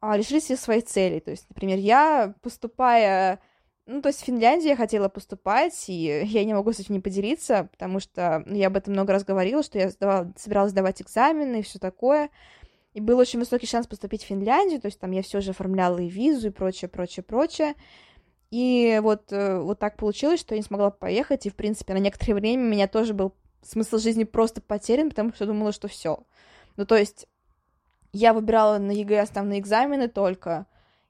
[0.00, 1.18] а, решили себе свои цели.
[1.18, 3.40] То есть, например, я, поступая...
[3.86, 7.00] Ну, то есть в Финляндии я хотела поступать, и я не могу с этим не
[7.00, 11.02] поделиться, потому что ну, я об этом много раз говорила, что я сдавала, собиралась сдавать
[11.02, 12.30] экзамены и все такое.
[12.92, 15.98] И был очень высокий шанс поступить в Финляндию, то есть там я все же оформляла
[15.98, 17.74] и визу, и прочее, прочее, прочее.
[18.50, 21.98] И вот, э, вот так получилось, что я не смогла поехать, и, в принципе, на
[21.98, 26.24] некоторое время у меня тоже был смысл жизни просто потерян, потому что думала, что все.
[26.76, 27.26] Ну, то есть,
[28.12, 30.66] я выбирала на ЕГЭ основные экзамены только,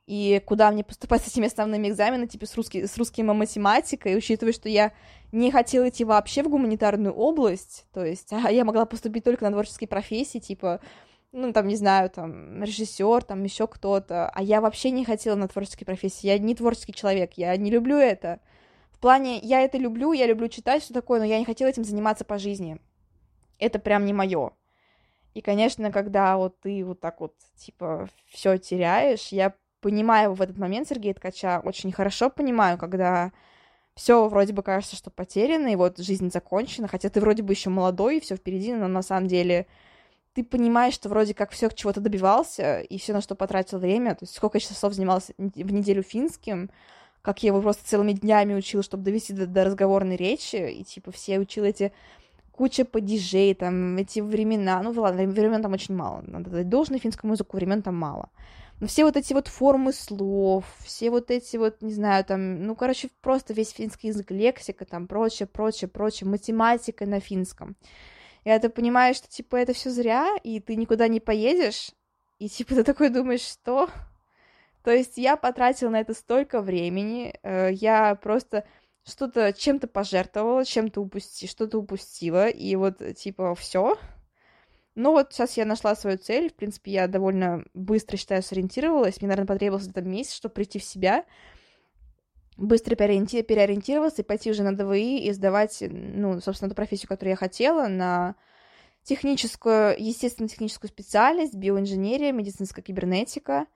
[0.07, 4.17] и куда мне поступать с этими основными экзаменами, типа с, русский, с русским и математикой,
[4.17, 4.93] учитывая, что я
[5.33, 9.53] не хотела идти вообще в гуманитарную область, то есть а я могла поступить только на
[9.53, 10.81] творческие профессии, типа
[11.35, 15.49] ну, там, не знаю, там, режиссер, там, еще кто-то, а я вообще не хотела на
[15.49, 18.41] творческие профессии, я не творческий человек, я не люблю это.
[18.93, 21.85] В плане, я это люблю, я люблю читать, что такое, но я не хотела этим
[21.85, 22.79] заниматься по жизни.
[23.59, 24.53] Это прям не мое.
[25.35, 30.57] И, конечно, когда вот ты вот так вот, типа, все теряешь, я понимаю в этот
[30.57, 33.33] момент Сергея Ткача, очень хорошо понимаю, когда
[33.97, 37.71] все вроде бы кажется, что потеряно, и вот жизнь закончена, хотя ты вроде бы еще
[37.71, 39.67] молодой, и все впереди, но на самом деле
[40.35, 44.25] ты понимаешь, что вроде как все чего-то добивался, и все на что потратил время, то
[44.25, 46.71] есть сколько часов занимался в неделю финским,
[47.23, 51.13] как я его просто целыми днями учил, чтобы довести до, до разговорной речи, и типа
[51.13, 51.93] все учил эти
[52.51, 57.35] куча падежей, там, эти времена, ну ладно, времен там очень мало, надо дать должное финскому
[57.35, 58.29] языку, времен там мало.
[58.81, 62.75] Но все вот эти вот формы слов, все вот эти вот, не знаю, там, ну,
[62.75, 67.77] короче, просто весь финский язык, лексика, там, прочее, прочее, прочее, математика на финском.
[68.45, 71.93] И ты понимаешь, что, типа, это все зря, и ты никуда не поедешь,
[72.39, 73.89] и, типа, ты такой думаешь, что?
[74.83, 78.65] То есть я потратила на это столько времени, э, я просто
[79.07, 83.97] что-то чем-то пожертвовала, чем-то упусти, что-то упустила, и вот, типа, все.
[84.95, 89.29] Ну вот сейчас я нашла свою цель, в принципе, я довольно быстро, считаю, сориентировалась, мне,
[89.29, 91.25] наверное, потребовался где-то месяц, чтобы прийти в себя,
[92.57, 93.43] быстро переориенти...
[93.43, 97.89] переориентироваться и пойти уже на ДВИ и сдавать, ну, собственно, ту профессию, которую я хотела,
[97.89, 98.37] на
[99.03, 103.67] техническую, естественно-техническую специальность, биоинженерия, медицинская кибернетика.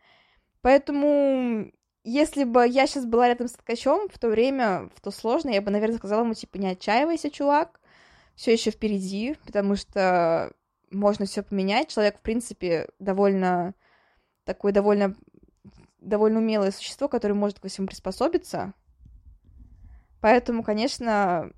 [0.63, 1.71] Поэтому,
[2.05, 5.61] если бы я сейчас была рядом с ткачом в то время, в то сложно, я
[5.61, 7.81] бы, наверное, сказала ему, типа, не отчаивайся, чувак,
[8.35, 10.53] все еще впереди, потому что
[10.91, 11.89] можно все поменять.
[11.89, 13.75] Человек, в принципе, довольно
[14.45, 15.15] такой довольно
[16.01, 18.73] довольно умелое существо, которое может ко всему приспособиться.
[20.21, 21.51] Поэтому, конечно,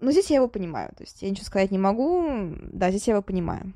[0.00, 0.90] ну, здесь я его понимаю.
[0.96, 2.54] То есть я ничего сказать не могу.
[2.72, 3.72] Да, здесь я его понимаю.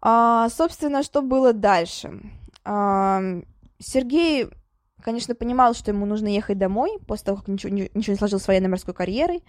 [0.00, 2.20] А, собственно, что было дальше?
[2.64, 3.20] А,
[3.78, 4.48] Сергей,
[5.02, 8.48] конечно, понимал, что ему нужно ехать домой после того, как ничего, ничего не сложилось с
[8.48, 9.42] военно-морской карьерой.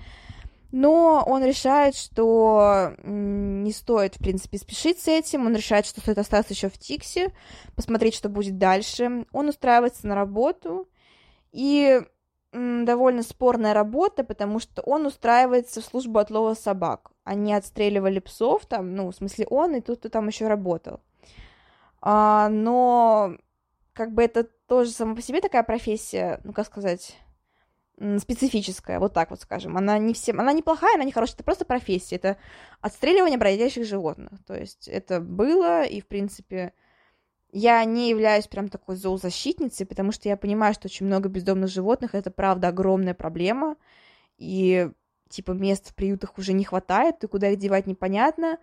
[0.71, 5.45] Но он решает, что не стоит, в принципе, спешить с этим.
[5.45, 7.34] Он решает, что стоит остаться еще в Тиксе,
[7.75, 9.25] посмотреть, что будет дальше.
[9.32, 10.88] Он устраивается на работу,
[11.51, 12.01] и
[12.51, 17.12] довольно спорная работа, потому что он устраивается в службу отлова собак.
[17.23, 21.01] Они отстреливали псов, там, ну, в смысле он, и тут кто там еще работал.
[22.01, 23.36] А, но
[23.93, 27.17] как бы это тоже само по себе такая профессия, ну, как сказать,
[28.19, 29.77] специфическая, вот так вот скажем.
[29.77, 32.38] Она не всем, она неплохая, она не хорошая, это просто профессия, это
[32.81, 34.43] отстреливание бродячих животных.
[34.45, 36.73] То есть это было, и, в принципе,
[37.51, 42.13] я не являюсь прям такой зоозащитницей, потому что я понимаю, что очень много бездомных животных,
[42.13, 43.77] это правда огромная проблема,
[44.38, 44.89] и
[45.29, 48.58] типа мест в приютах уже не хватает, и куда их девать непонятно.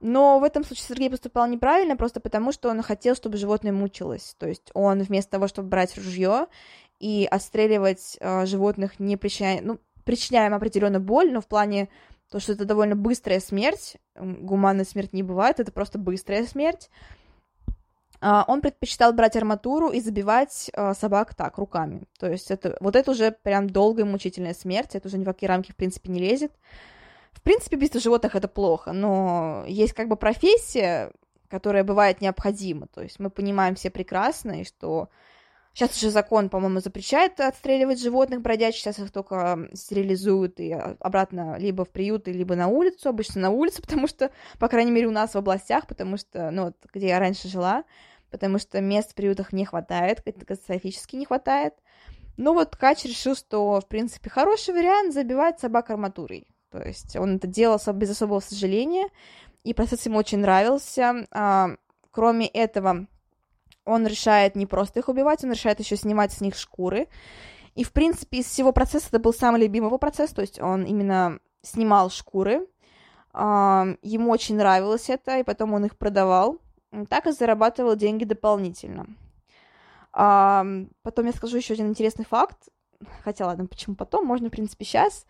[0.00, 4.36] Но в этом случае Сергей поступал неправильно, просто потому что он хотел, чтобы животное мучилось.
[4.38, 6.46] То есть он вместо того, чтобы брать ружье
[6.98, 11.88] и отстреливать э, животных, не причиняя, ну, причиняем определенно боль, но в плане
[12.30, 16.90] то, что это довольно быстрая смерть, гуманная смерть не бывает, это просто быстрая смерть.
[18.22, 22.04] Uh, он предпочитал брать арматуру и забивать uh, собак так, руками.
[22.18, 25.46] То есть это, вот это уже прям долгая мучительная смерть, это уже ни в какие
[25.48, 26.50] рамки, в принципе, не лезет.
[27.32, 31.12] В принципе, убийство животных это плохо, но есть как бы профессия,
[31.48, 32.86] которая бывает необходима.
[32.86, 35.10] То есть мы понимаем все прекрасно, и что
[35.76, 41.84] Сейчас уже закон, по-моему, запрещает отстреливать животных бродячих, сейчас их только стерилизуют и обратно либо
[41.84, 45.34] в приюты, либо на улицу, обычно на улицу, потому что, по крайней мере, у нас
[45.34, 47.84] в областях, потому что, ну, вот, где я раньше жила,
[48.30, 51.74] потому что мест в приютах не хватает, катастрофически не хватает.
[52.38, 56.48] Ну вот Кач решил, что, в принципе, хороший вариант забивать собак арматурой.
[56.70, 59.08] То есть он это делал без особого сожаления,
[59.62, 61.26] и процесс ему очень нравился.
[61.32, 61.76] А,
[62.10, 63.08] кроме этого,
[63.86, 67.08] он решает не просто их убивать, он решает еще снимать с них шкуры.
[67.74, 70.84] И, в принципе, из всего процесса это был самый любимый его процесс, то есть он
[70.84, 72.66] именно снимал шкуры.
[73.34, 76.58] Ему очень нравилось это, и потом он их продавал.
[77.10, 79.06] Так и зарабатывал деньги дополнительно.
[80.12, 82.70] Потом я скажу еще один интересный факт.
[83.22, 85.26] Хотя, ладно, почему потом, можно, в принципе, сейчас.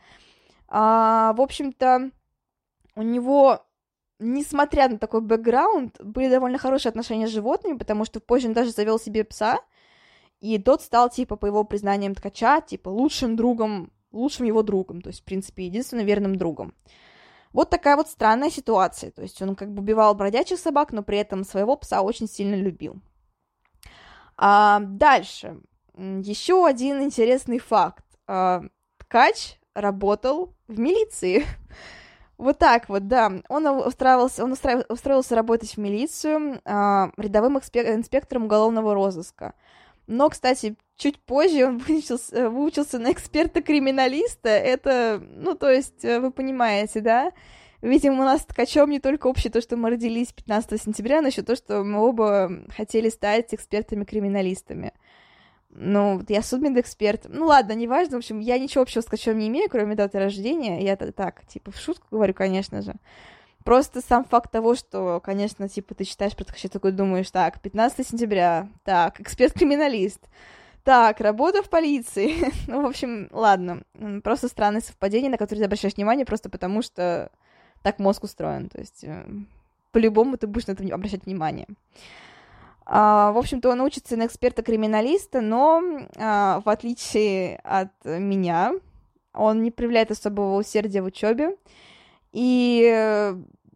[0.68, 2.12] В общем-то,
[2.94, 3.65] у него
[4.18, 8.70] несмотря на такой бэкграунд, были довольно хорошие отношения с животными, потому что позже он даже
[8.70, 9.60] завел себе пса,
[10.40, 15.08] и тот стал, типа, по его признаниям ткача, типа, лучшим другом, лучшим его другом, то
[15.08, 16.74] есть, в принципе, единственным верным другом.
[17.52, 21.18] Вот такая вот странная ситуация, то есть он как бы убивал бродячих собак, но при
[21.18, 23.00] этом своего пса очень сильно любил.
[24.36, 25.60] А, дальше,
[25.96, 28.04] еще один интересный факт.
[28.26, 28.62] А,
[28.98, 31.44] ткач работал в милиции.
[32.38, 33.32] Вот так вот, да.
[33.48, 39.54] Он устраивался, он устроился работать в милицию э, рядовым инспектором уголовного розыска.
[40.06, 44.50] Но, кстати, чуть позже он выучился, выучился на эксперта-криминалиста.
[44.50, 47.32] Это, ну, то есть, э, вы понимаете, да?
[47.82, 51.42] Видимо, у нас ткачом не только общее то, что мы родились 15 сентября, но еще
[51.42, 54.92] то, что мы оба хотели стать экспертами-криминалистами.
[55.78, 57.26] Ну, я судмедэксперт.
[57.28, 58.16] Ну, ладно, неважно.
[58.16, 60.82] В общем, я ничего общего с ткачом не имею, кроме даты рождения.
[60.82, 62.94] Я так, типа, в шутку говорю, конечно же.
[63.62, 68.06] Просто сам факт того, что, конечно, типа, ты читаешь про ткача, такой думаешь, так, 15
[68.06, 70.20] сентября, так, эксперт-криминалист,
[70.82, 72.36] так, работа в полиции.
[72.68, 73.82] ну, в общем, ладно.
[74.22, 77.30] Просто странное совпадение, на которое ты обращаешь внимание, просто потому что
[77.82, 78.68] так мозг устроен.
[78.70, 79.26] То есть, э,
[79.92, 81.66] по-любому ты будешь на это обращать внимание.
[82.86, 85.82] А, в общем-то, он учится на эксперта-криминалиста, но
[86.16, 88.74] а, в отличие от меня,
[89.34, 91.56] он не проявляет особого усердия в учебе
[92.32, 93.34] и э,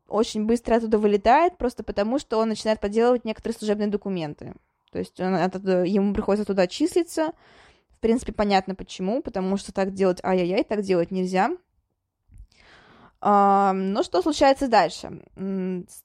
[0.08, 4.54] очень быстро оттуда вылетает, просто потому что он начинает подделывать некоторые служебные документы.
[4.90, 7.32] То есть он, оттуда, ему приходится туда числиться.
[7.90, 11.50] В принципе, понятно почему, потому что так делать ай-яй-яй, так делать нельзя.
[13.22, 15.22] Ну, что случается дальше?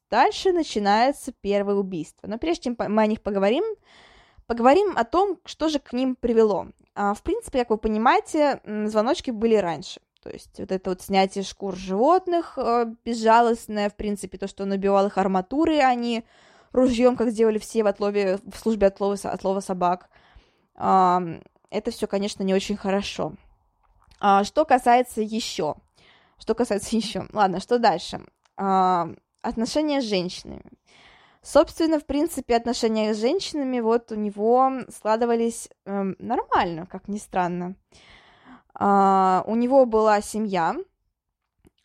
[0.10, 2.28] Дальше начинается первое убийство.
[2.28, 3.64] Но прежде чем мы о них поговорим,
[4.48, 6.68] поговорим о том, что же к ним привело.
[6.96, 10.00] Uh, в принципе, как вы понимаете, звоночки были раньше.
[10.24, 14.72] То есть вот это вот снятие шкур животных э, безжалостное, в принципе, то, что он
[14.72, 16.26] убивал их арматурой, а не
[16.72, 20.10] ружьем, как сделали все в, отлове, в службе отлова, отлова собак.
[20.76, 23.34] Это все, конечно, не очень хорошо.
[24.20, 25.76] А, что касается еще,
[26.40, 28.22] что касается еще, ладно, что дальше?
[28.58, 29.10] А,
[29.42, 30.64] отношения с женщинами.
[31.42, 37.76] Собственно, в принципе, отношения с женщинами вот у него складывались э, нормально, как ни странно.
[38.78, 40.76] Uh, у него была семья,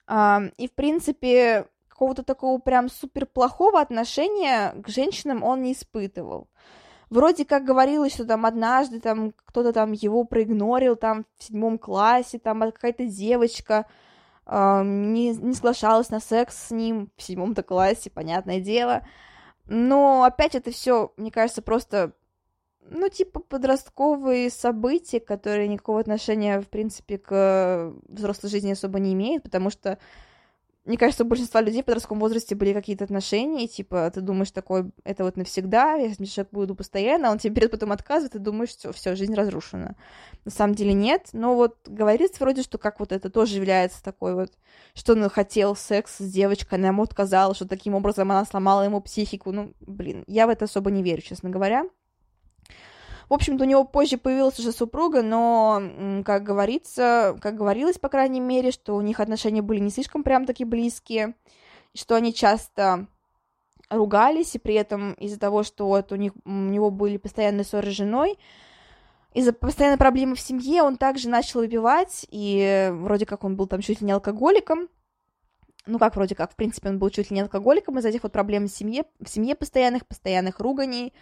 [0.08, 1.68] uh, и, в принципе,
[2.00, 6.48] какого-то такого прям супер плохого отношения к женщинам он не испытывал.
[7.10, 12.38] Вроде как говорилось, что там однажды там кто-то там его проигнорил там в седьмом классе,
[12.38, 13.86] там какая-то девочка
[14.46, 19.06] не, не соглашалась на секс с ним в седьмом-то классе, понятное дело.
[19.66, 22.14] Но опять это все, мне кажется, просто
[22.90, 29.44] ну, типа подростковые события, которые никакого отношения, в принципе, к взрослой жизни особо не имеют,
[29.44, 29.98] потому что,
[30.86, 34.90] мне кажется, у большинства людей в подростковом возрасте были какие-то отношения, типа, ты думаешь, такой,
[35.04, 38.38] это вот навсегда, я с человек буду постоянно, а он тебе перед потом отказывает, и
[38.38, 39.94] думаешь, что все, жизнь разрушена.
[40.44, 44.34] На самом деле нет, но вот говорится вроде, что как вот это тоже является такой
[44.34, 44.52] вот,
[44.94, 49.02] что он хотел секс с девочкой, она ему отказала, что таким образом она сломала ему
[49.02, 51.84] психику, ну, блин, я в это особо не верю, честно говоря.
[53.30, 55.80] В общем-то, у него позже появилась уже супруга, но,
[56.26, 60.46] как говорится, как говорилось, по крайней мере, что у них отношения были не слишком прям
[60.46, 61.34] таки близкие,
[61.94, 63.06] что они часто
[63.88, 67.92] ругались, и при этом из-за того, что вот у, них, у него были постоянные ссоры
[67.92, 68.36] с женой,
[69.32, 73.80] из-за постоянной проблемы в семье он также начал выпивать, и вроде как он был там
[73.80, 74.88] чуть ли не алкоголиком,
[75.86, 78.32] ну как вроде как, в принципе, он был чуть ли не алкоголиком из-за этих вот
[78.32, 81.14] проблем в семье, в семье постоянных, постоянных руганий,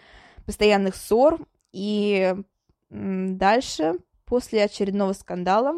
[0.46, 1.38] постоянных ссор,
[1.72, 2.34] и
[2.90, 3.94] дальше,
[4.24, 5.74] после очередного скандала,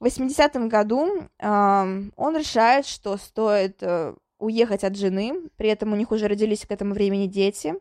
[0.00, 5.96] в 80-м году э, он решает, что стоит э, уехать от жены, при этом у
[5.96, 7.74] них уже родились к этому времени дети.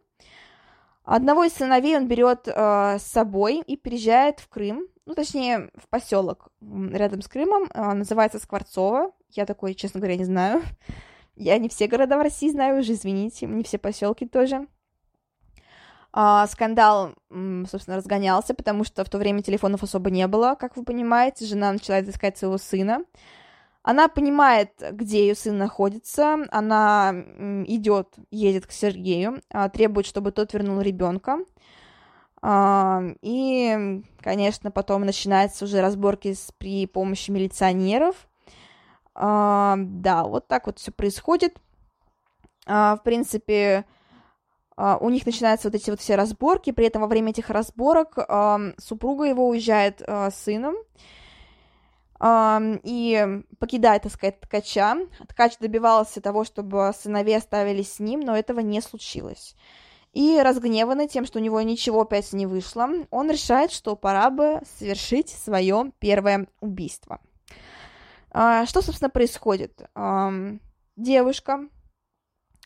[1.04, 5.90] Одного из сыновей он берет э, с собой и переезжает в Крым, ну, точнее, в
[5.90, 9.12] поселок рядом с Крымом, э, называется Скворцово.
[9.30, 10.62] Я такой, честно говоря, не знаю.
[11.36, 14.68] Я не все города в России знаю уже, извините, не все поселки тоже.
[16.16, 20.84] А, скандал, собственно, разгонялся, потому что в то время телефонов особо не было, как вы
[20.84, 21.46] понимаете.
[21.46, 23.04] Жена начала искать своего сына.
[23.82, 26.46] Она понимает, где ее сын находится.
[26.52, 27.12] Она
[27.66, 31.40] идет, едет к Сергею, а, требует, чтобы тот вернул ребенка.
[32.44, 38.28] А, и, конечно, потом начинаются уже разборки с, при помощи милиционеров.
[39.16, 39.76] Да,
[40.26, 41.58] вот так вот все происходит.
[42.66, 43.86] В принципе,
[44.76, 48.18] у них начинаются вот эти вот все разборки, при этом во время этих разборок
[48.78, 50.76] супруга его уезжает uh, с сыном
[52.84, 54.96] и покидает, так сказать, ткача.
[55.28, 59.56] Ткач добивался того, чтобы сыновей оставили с ним, но этого не случилось.
[60.14, 64.62] И разгневанный тем, что у него ничего опять не вышло, он решает, что пора бы
[64.78, 67.20] совершить свое первое убийство.
[68.30, 69.82] А, что, собственно, происходит?
[70.96, 71.68] Девушка,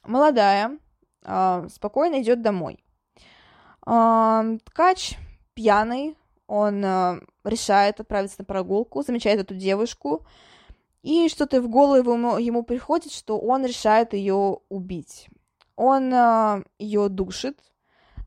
[0.04, 0.72] молодая, а,
[1.70, 2.84] спокойно идет домой.
[3.82, 5.18] Ткач
[5.54, 6.16] пьяный,
[6.48, 10.26] он а, решает отправиться на прогулку, замечает эту девушку,
[11.04, 15.30] и что-то в голову ему, приходит, что он решает ее убить.
[15.76, 17.60] Он ее душит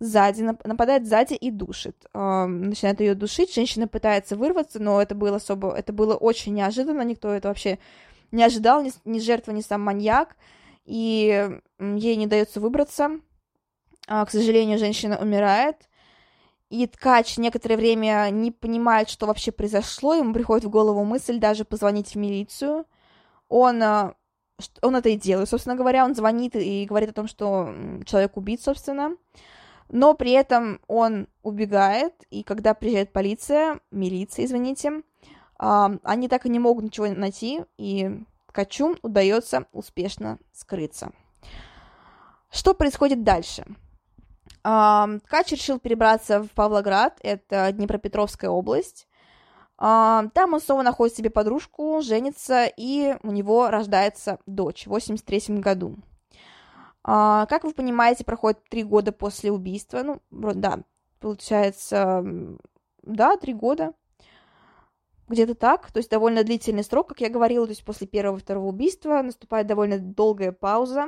[0.00, 1.96] сзади, нападает сзади и душит.
[2.14, 7.30] Начинает ее душить, женщина пытается вырваться, но это было особо, это было очень неожиданно, никто
[7.30, 7.78] это вообще
[8.32, 10.36] не ожидал, ни, ни жертва, ни сам маньяк,
[10.90, 13.20] и ей не дается выбраться.
[14.08, 15.76] Э, к сожалению, женщина умирает,
[16.68, 21.64] и ткач некоторое время не понимает, что вообще произошло, ему приходит в голову мысль даже
[21.64, 22.86] позвонить в милицию.
[23.48, 23.82] Он
[24.82, 27.74] он это и делает, собственно говоря, он звонит и говорит о том, что
[28.04, 29.16] человек убит, собственно,
[29.88, 35.02] но при этом он убегает, и когда приезжает полиция, милиция, извините,
[35.56, 41.12] они так и не могут ничего найти, и Ткачу удается успешно скрыться.
[42.50, 43.64] Что происходит дальше?
[44.62, 49.06] Ткач решил перебраться в Павлоград, это Днепропетровская область,
[49.78, 55.96] там он снова находит себе подружку, женится, и у него рождается дочь в 83 году.
[57.04, 60.02] А, как вы понимаете, проходит три года после убийства.
[60.02, 60.80] Ну, да,
[61.20, 62.24] получается,
[63.02, 63.94] да, три года.
[65.30, 65.92] Где-то так.
[65.92, 67.64] То есть довольно длительный срок, как я говорила.
[67.64, 71.06] То есть после первого и второго убийства наступает довольно долгая пауза,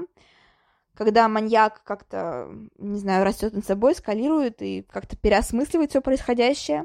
[0.95, 2.49] когда маньяк как-то,
[2.79, 6.85] не знаю, растет над собой, скалирует и как-то переосмысливает все происходящее.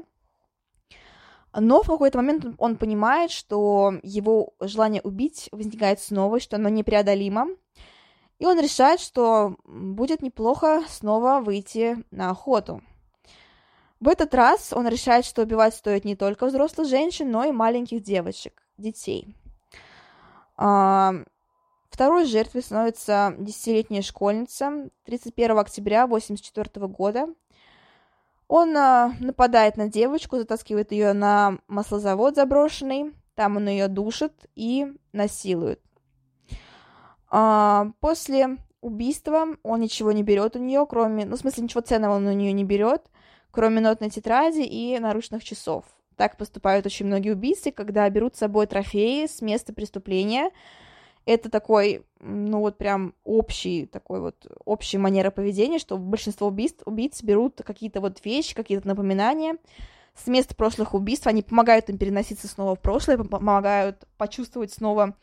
[1.54, 7.46] Но в какой-то момент он понимает, что его желание убить возникает снова, что оно непреодолимо.
[8.40, 12.82] И он решает, что будет неплохо снова выйти на охоту.
[14.00, 18.02] В этот раз он решает, что убивать стоит не только взрослых женщин, но и маленьких
[18.02, 19.34] девочек, детей.
[20.56, 21.14] А,
[21.90, 27.28] второй жертвой становится десятилетняя школьница 31 октября 1984 года–
[28.48, 34.86] он э, нападает на девочку, затаскивает ее на маслозавод заброшенный, там он ее душит и
[35.12, 35.80] насилует.
[37.30, 42.16] А, после убийства он ничего не берет у нее, кроме, ну, в смысле, ничего ценного
[42.16, 43.10] он у нее не берет,
[43.58, 45.84] кроме нотной тетради и наручных часов.
[46.14, 50.52] Так поступают очень многие убийцы, когда берут с собой трофеи с места преступления,
[51.26, 57.20] это такой, ну вот прям общий, такой вот, общая манера поведения, что большинство убийств, убийц
[57.24, 59.56] берут какие-то вот вещи, какие-то напоминания
[60.14, 65.16] с места прошлых убийств, они помогают им переноситься снова в прошлое, помогают почувствовать снова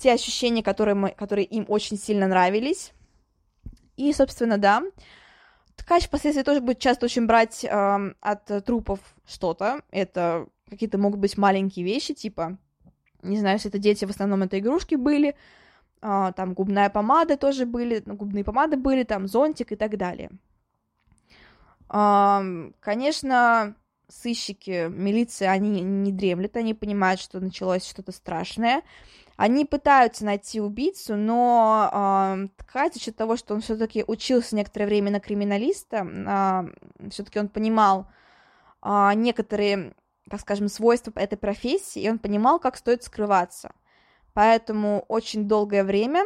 [0.00, 2.92] те ощущения, которые, мы, которые им очень сильно нравились.
[3.96, 4.82] И, собственно, да,
[5.78, 9.80] ткач впоследствии тоже будет часто очень брать э, от трупов что-то.
[9.90, 12.58] Это какие-то могут быть маленькие вещи, типа
[13.22, 15.34] не знаю, если это дети, в основном это игрушки были,
[16.00, 20.30] а, там губная помада тоже были, ну, губные помады были, там зонтик и так далее.
[21.88, 22.42] А,
[22.80, 23.74] конечно,
[24.08, 28.82] сыщики, милиция, они не дремлют, они понимают, что началось что-то страшное.
[29.38, 34.86] Они пытаются найти убийцу, но э, Ткач, за счет того, что он все-таки учился некоторое
[34.86, 38.08] время на криминалиста, э, все-таки он понимал
[38.82, 39.94] э, некоторые
[40.28, 43.72] так скажем, свойства этой профессии, и он понимал, как стоит скрываться.
[44.34, 46.24] Поэтому очень долгое время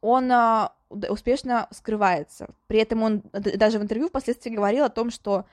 [0.00, 0.72] он а,
[1.08, 2.48] успешно скрывается.
[2.66, 5.46] При этом он даже в интервью впоследствии говорил о том, что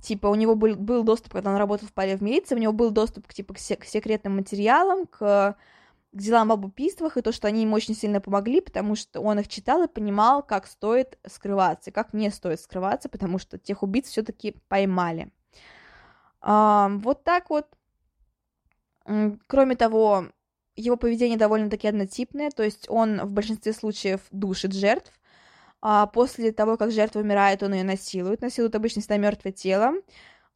[0.00, 2.72] типа у него был, был доступ, когда он работал в паре в милиции, у него
[2.72, 5.56] был доступ типа, к, се- к секретным материалам, к,
[6.12, 9.38] к делам об убийствах, и то, что они ему очень сильно помогли, потому что он
[9.38, 14.08] их читал и понимал, как стоит скрываться, как не стоит скрываться, потому что тех убийц
[14.08, 15.32] все-таки поймали.
[16.42, 17.66] Вот так вот.
[19.46, 20.26] Кроме того,
[20.76, 25.12] его поведение довольно-таки однотипное, то есть он в большинстве случаев душит жертв,
[25.80, 29.94] а после того, как жертва умирает, он ее насилует, насилует обычно всегда мертвое тело.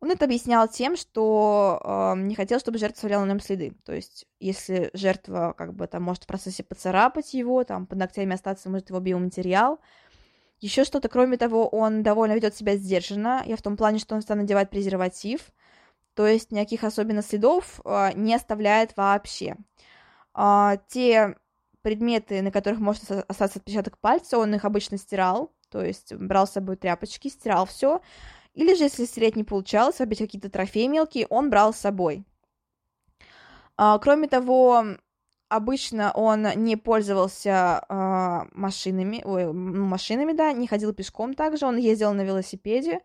[0.01, 3.75] Он это объяснял тем, что э, не хотел, чтобы жертва оставляла на нем следы.
[3.85, 8.35] То есть, если жертва как бы там может в процессе поцарапать его, там под ногтями
[8.35, 9.81] остаться может его биоматериал,
[10.61, 11.09] еще что-то.
[11.09, 13.43] Кроме того, он довольно ведет себя сдержанно.
[13.47, 15.41] Я в том плане, что он стал надевать презерватив,
[16.15, 19.57] то есть никаких особенно следов а, не оставляет вообще.
[20.33, 21.37] А, те
[21.83, 26.53] предметы, на которых может остаться отпечаток пальца, он их обычно стирал, то есть брал с
[26.53, 28.01] собой тряпочки, стирал все.
[28.57, 32.25] Или же, если стереть не получалось, опять какие-то трофеи мелкие, он брал с собой.
[33.77, 34.83] А, кроме того,
[35.51, 42.15] обычно он не пользовался э, машинами, ой, машинами, да, не ходил пешком также, он ездил
[42.15, 43.01] на велосипеде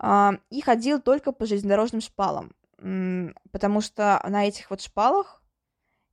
[0.00, 2.52] э, и ходил только по железнодорожным шпалам,
[3.50, 5.39] потому что на этих вот шпалах,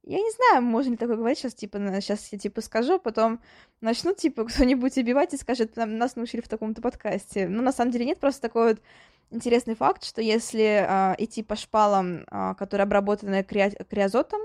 [0.08, 3.42] я не знаю, можно ли такое говорить сейчас, типа, сейчас я, типа, скажу, а потом
[3.82, 7.48] начнут, типа, кто-нибудь убивать и скажет, нас научили в таком-то подкасте.
[7.48, 8.82] Ну, на самом деле нет, просто такой вот
[9.32, 14.42] интересный факт, что если э, идти по шпалам, э, которые обработаны кри- криозотом,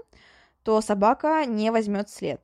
[0.65, 2.41] то собака не возьмет след.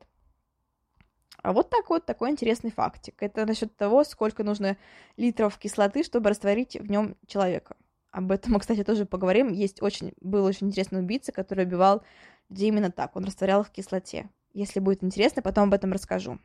[1.41, 3.15] А вот так вот такой интересный фактик.
[3.21, 4.77] Это насчет того, сколько нужно
[5.17, 7.75] литров кислоты, чтобы растворить в нем человека.
[8.11, 9.51] Об этом мы, кстати, тоже поговорим.
[9.51, 12.03] Есть очень, был очень интересный убийца, который убивал
[12.49, 13.15] людей именно так.
[13.15, 14.29] Он растворял их в кислоте.
[14.53, 16.39] Если будет интересно, потом об этом расскажу.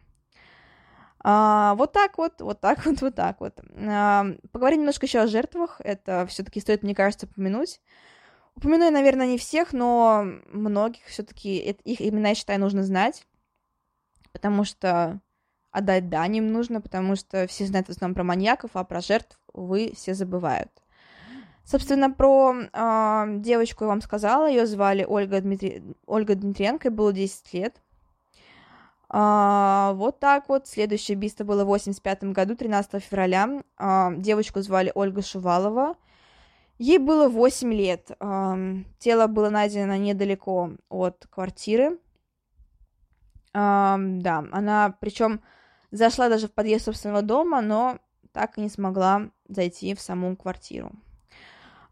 [1.20, 3.58] А, вот так вот, вот так вот, вот так вот.
[3.76, 5.80] А, поговорим немножко еще о жертвах.
[5.82, 7.80] Это все-таки стоит, мне кажется, упомянуть.
[8.56, 13.26] Упомяну я, наверное, не всех, но многих все-таки их имена, я считаю, нужно знать,
[14.32, 15.20] потому что
[15.72, 19.40] отдать дань им нужно, потому что все знают в основном про маньяков, а про жертв,
[19.52, 20.70] вы все забывают.
[21.64, 25.82] Собственно, про э, девочку я вам сказала, ее звали Ольга, Дмитри...
[26.06, 27.80] Ольга Дмитриенко, ей было 10 лет.
[29.08, 30.66] А, вот так вот.
[30.66, 33.62] Следующее убийство было в 85 году, 13 февраля.
[33.76, 35.94] А, девочку звали Ольга Шувалова.
[36.78, 38.10] Ей было 8 лет.
[38.18, 38.58] А,
[38.98, 41.98] тело было найдено недалеко от квартиры.
[43.52, 45.40] А, да, она причем
[45.92, 47.98] зашла даже в подъезд собственного дома, но
[48.32, 50.90] так и не смогла зайти в саму квартиру.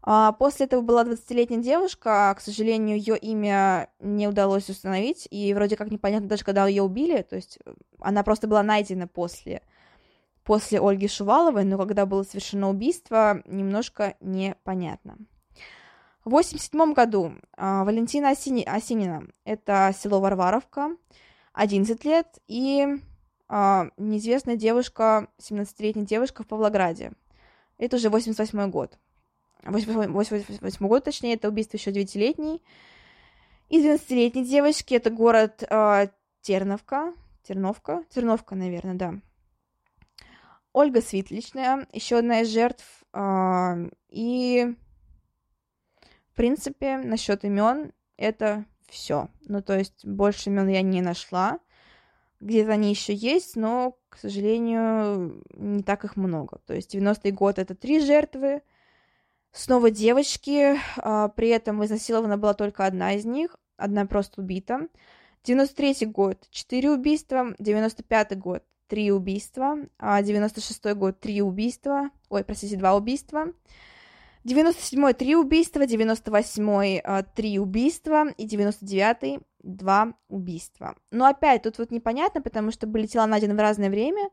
[0.05, 5.53] А, после этого была 20-летняя девушка, а, к сожалению, ее имя не удалось установить, и
[5.53, 9.61] вроде как непонятно даже, когда ее убили, то есть э, она просто была найдена после,
[10.43, 15.15] после Ольги Шуваловой, но когда было совершено убийство, немножко непонятно.
[16.25, 20.97] В 1987 году а, Валентина Осини, Осинина, это село Варваровка,
[21.53, 22.87] 11 лет, и
[23.49, 27.11] неизвестная девушка, 17-летняя девушка в Павлограде.
[27.77, 28.97] Это уже 88 год.
[29.65, 32.61] 88 год, точнее, это убийство еще 9-летней.
[33.69, 36.07] И 12-летней девочки, это город э,
[36.41, 39.13] Терновка, Терновка, Терновка, наверное, да.
[40.73, 42.85] Ольга Светличная, еще одна из жертв.
[43.13, 44.75] Э, и,
[46.31, 49.29] в принципе, насчет имен это все.
[49.45, 51.59] Ну, то есть, больше имен я не нашла.
[52.39, 56.59] Где-то они еще есть, но, к сожалению, не так их много.
[56.65, 58.61] То есть 90-й год это три жертвы,
[59.53, 64.87] Снова девочки, а, при этом изнасилована была только одна из них, одна просто убита.
[65.43, 72.77] 93 год– 4 убийства, 95 год– 3 убийства, 96 а год– 3 убийства, ой, простите,
[72.77, 73.53] 2 убийства,
[74.43, 80.95] 97 3 убийства, 98 3 убийства и 99 2 убийства.
[81.11, 84.29] Но опять тут вот непонятно, потому что были тела найдены в разное время,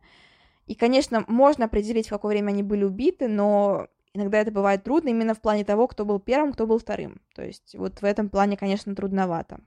[0.67, 5.09] и, конечно, можно определить, в какое время они были убиты, но иногда это бывает трудно
[5.09, 7.21] именно в плане того, кто был первым, кто был вторым.
[7.35, 9.61] То есть вот в этом плане, конечно, трудновато.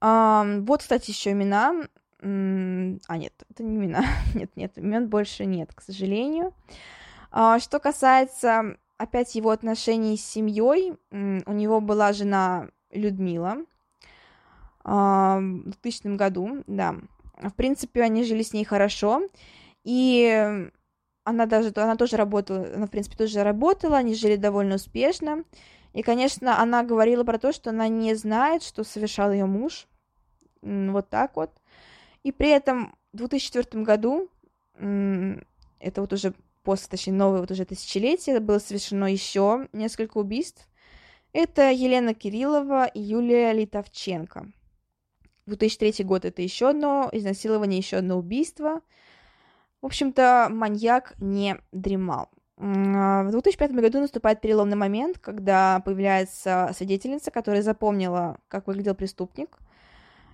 [0.00, 1.74] А, вот, кстати, еще имена.
[2.20, 4.04] А, нет, это не имена.
[4.34, 6.54] нет, нет, имен больше нет, к сожалению.
[7.30, 13.58] А, что касается опять его отношений с семьей, у него была жена Людмила
[14.82, 16.96] а, в 2000 году, да.
[17.40, 19.22] В принципе, они жили с ней хорошо,
[19.84, 20.70] и
[21.28, 25.44] она даже, она тоже работала, она, в принципе, тоже работала, они жили довольно успешно.
[25.92, 29.86] И, конечно, она говорила про то, что она не знает, что совершал ее муж.
[30.62, 31.50] Вот так вот.
[32.22, 34.28] И при этом в 2004 году,
[34.78, 40.66] это вот уже после, точнее, новое вот уже тысячелетие, было совершено еще несколько убийств.
[41.34, 44.50] Это Елена Кириллова и Юлия Литовченко.
[45.44, 48.80] 2003 год это еще одно изнасилование, еще одно убийство–
[49.80, 52.30] в общем-то, маньяк не дремал.
[52.56, 59.58] В 2005 году наступает переломный момент, когда появляется свидетельница, которая запомнила, как выглядел преступник.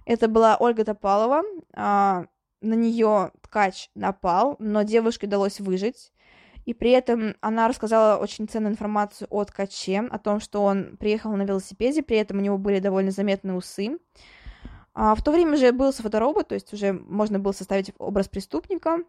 [0.06, 1.42] Это была Ольга Топалова.
[1.74, 2.24] А,
[2.62, 6.12] на нее ткач напал, но девушке удалось выжить.
[6.64, 11.32] И при этом она рассказала очень ценную информацию о ткаче, о том, что он приехал
[11.32, 13.98] на велосипеде, при этом у него были довольно заметные усы.
[14.94, 19.00] А в то время же был фоторобот, то есть уже можно было составить образ преступника.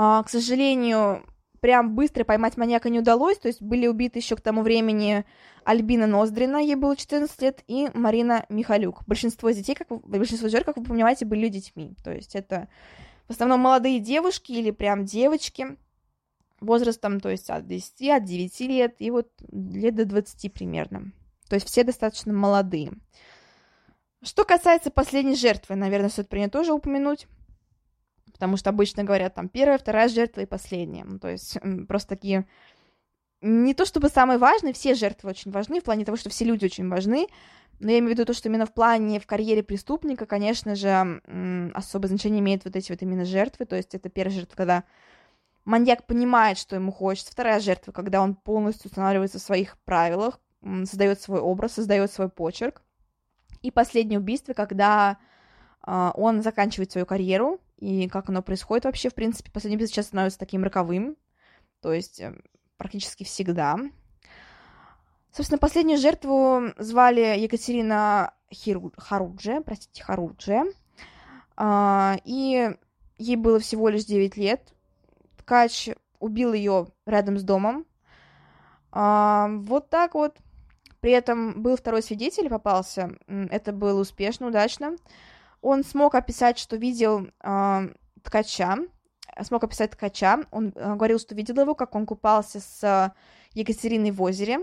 [0.00, 1.24] А, к сожалению,
[1.58, 5.24] прям быстро поймать маньяка не удалось, то есть были убиты еще к тому времени
[5.64, 9.02] Альбина Ноздрина, ей было 14 лет, и Марина Михалюк.
[9.08, 12.68] Большинство детей, как большинство жертв, как вы понимаете, были детьми, то есть это
[13.26, 15.76] в основном молодые девушки или прям девочки
[16.60, 21.10] возрастом, то есть от 10, от 9 лет и вот лет до 20 примерно.
[21.48, 22.92] То есть все достаточно молодые.
[24.22, 27.26] Что касается последней жертвы, наверное, стоит про нее тоже упомянуть.
[28.38, 31.04] Потому что обычно говорят там первая, вторая жертва и последняя.
[31.04, 31.58] Ну, то есть
[31.88, 32.46] просто такие...
[33.40, 36.64] Не то чтобы самые важные, все жертвы очень важны, в плане того, что все люди
[36.64, 37.28] очень важны,
[37.78, 41.20] но я имею в виду то, что именно в плане в карьере преступника, конечно же,
[41.74, 43.66] особое значение имеют вот эти вот именно жертвы.
[43.66, 44.84] То есть это первая жертва, когда
[45.64, 47.30] маньяк понимает, что ему хочется.
[47.30, 52.82] Вторая жертва, когда он полностью устанавливается в своих правилах, создает свой образ, создает свой почерк.
[53.62, 55.18] И последнее убийство, когда
[55.86, 60.06] э, он заканчивает свою карьеру, и как оно происходит вообще, в принципе, последнее убийство сейчас
[60.06, 61.16] становится таким роковым,
[61.80, 62.34] то есть э,
[62.76, 63.78] практически всегда.
[65.30, 68.92] Собственно, последнюю жертву звали Екатерина Хиру...
[68.96, 70.64] Харуджи, простите, Харуджи,
[71.56, 72.76] э, и
[73.18, 74.74] ей было всего лишь 9 лет.
[75.36, 77.86] Ткач убил ее рядом с домом.
[78.92, 80.36] Э, вот так вот.
[81.00, 83.12] При этом был второй свидетель, попался.
[83.28, 84.96] Это было успешно, удачно.
[85.68, 87.88] Он смог описать, что видел э,
[88.22, 88.76] ткача,
[89.42, 90.46] смог описать ткача.
[90.50, 93.14] Он э, говорил, что видел его, как он купался с
[93.52, 94.60] Екатериной в озере.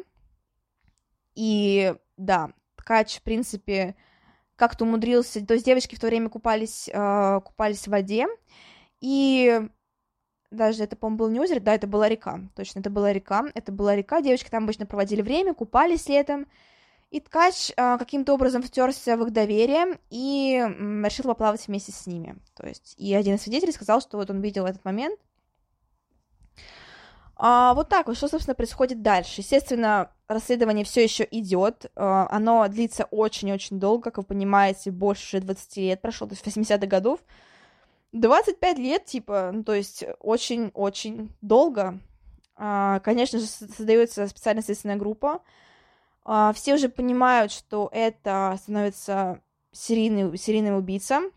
[1.35, 3.95] И да, ткач, в принципе,
[4.55, 5.45] как-то умудрился.
[5.45, 8.25] То есть девочки в то время купались, э, купались в воде.
[8.99, 9.61] И
[10.49, 13.71] даже это, по-моему, был не озеро, да, это была река, точно, это была река, это
[13.71, 16.47] была река, девочки там обычно проводили время, купались летом,
[17.16, 20.61] и ткач э, каким-то образом втерся в их доверие и
[21.03, 24.41] решил поплавать вместе с ними, то есть, и один из свидетелей сказал, что вот он
[24.41, 25.18] видел этот момент,
[27.38, 29.41] а, вот так вот, что, собственно, происходит дальше.
[29.41, 31.91] Естественно, расследование все еще идет.
[31.95, 36.88] А, оно длится очень-очень долго, как вы понимаете, больше 20 лет прошло, то есть 80-х
[36.88, 37.20] годов.
[38.13, 41.99] 25 лет, типа, ну, то есть очень-очень долго.
[42.55, 45.41] А, конечно же, создается специальная следственная группа.
[46.26, 51.32] А, все уже понимают, что это становится серийный, серийным убийцем.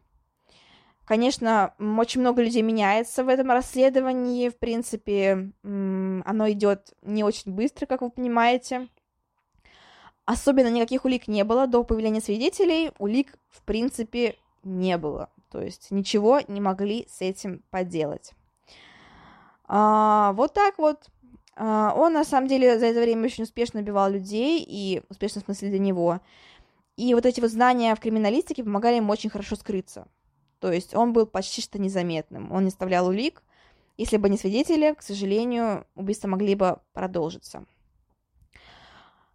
[1.05, 4.49] Конечно, очень много людей меняется в этом расследовании.
[4.49, 8.89] В принципе, оно идет не очень быстро, как вы понимаете.
[10.27, 12.93] Особенно никаких улик не было до появления свидетелей.
[12.99, 15.31] Улик, в принципе, не было.
[15.51, 18.33] То есть ничего не могли с этим поделать.
[19.65, 21.07] А, вот так вот.
[21.61, 25.45] А, он, на самом деле, за это время очень успешно убивал людей, и успешно в
[25.45, 26.21] смысле для него.
[26.97, 30.07] И вот эти вот знания в криминалистике помогали ему очень хорошо скрыться.
[30.61, 32.53] То есть он был почти что незаметным.
[32.53, 33.43] Он не оставлял улик.
[33.97, 37.65] Если бы не свидетели, к сожалению, убийства могли бы продолжиться.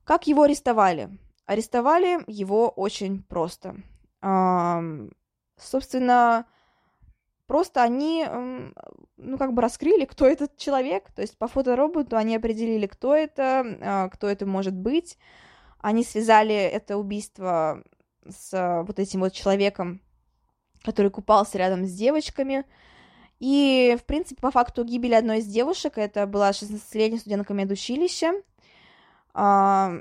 [0.05, 1.17] Как его арестовали?
[1.45, 3.75] Арестовали его очень просто.
[5.57, 6.45] Собственно,
[7.47, 8.25] просто они,
[9.17, 13.77] ну, как бы раскрыли, кто этот человек, то есть по фотороботу они определили, кто это,
[13.81, 15.17] а, кто это может быть.
[15.79, 17.83] Они связали это убийство
[18.27, 20.01] с вот этим вот человеком,
[20.83, 22.65] который купался рядом с девочками.
[23.39, 28.33] И, в принципе, по факту гибели одной из девушек, это была 16-летняя студентка медучилища,
[29.33, 29.99] а,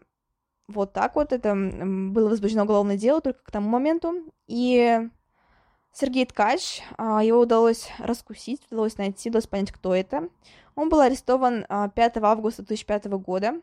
[0.68, 4.32] вот так вот это было возбуждено уголовное дело только к тому моменту.
[4.46, 5.08] И
[5.92, 10.28] Сергей Ткач, а, его удалось раскусить, удалось найти, удалось понять, кто это.
[10.74, 13.60] Он был арестован 5 а, августа 2005 года,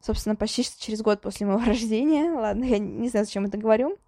[0.00, 2.30] собственно, почти через год после моего рождения.
[2.32, 3.98] Ладно, я не знаю, зачем это говорю.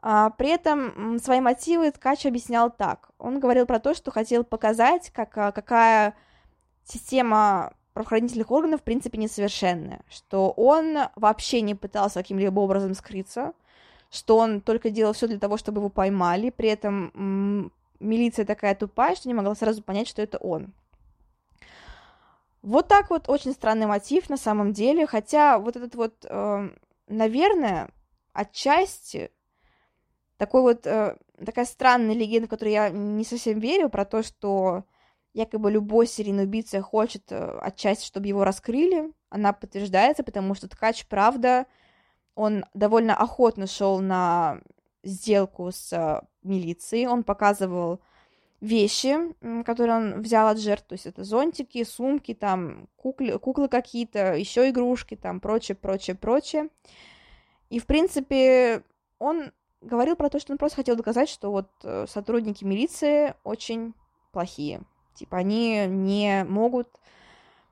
[0.00, 3.10] А, при этом свои мотивы Ткач объяснял так.
[3.18, 6.14] Он говорил про то, что хотел показать, как, какая
[6.84, 13.54] система правоохранительных органов, в принципе, несовершенная, что он вообще не пытался каким-либо образом скрыться,
[14.10, 19.14] что он только делал все для того, чтобы его поймали, при этом милиция такая тупая,
[19.14, 20.72] что не могла сразу понять, что это он.
[22.62, 26.68] Вот так вот очень странный мотив на самом деле, хотя вот этот вот, э,
[27.06, 27.90] наверное,
[28.32, 29.30] отчасти
[30.36, 34.84] такой вот, э, такая странная легенда, в которую я не совсем верю, про то, что
[35.32, 41.06] якобы любой серийный убийца хочет э, отчасти, чтобы его раскрыли, она подтверждается, потому что ткач,
[41.06, 41.66] правда,
[42.36, 44.60] он довольно охотно шел на
[45.02, 48.00] сделку с э, милицией, он показывал
[48.60, 49.16] вещи,
[49.64, 54.68] которые он взял от жертв, то есть это зонтики, сумки, там куклы, куклы какие-то, еще
[54.70, 56.68] игрушки, там прочее, прочее, прочее.
[57.70, 58.82] И, в принципе,
[59.18, 63.94] он говорил про то, что он просто хотел доказать, что вот э, сотрудники милиции очень
[64.32, 64.82] плохие.
[65.14, 66.88] Типа они не могут,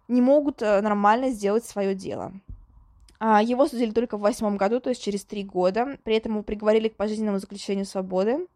[0.08, 2.32] не могут э, нормально сделать свое дело.
[3.18, 5.98] А, его судили только в восьмом году, то есть через три года.
[6.04, 8.46] При этом его приговорили к пожизненному заключению свободы.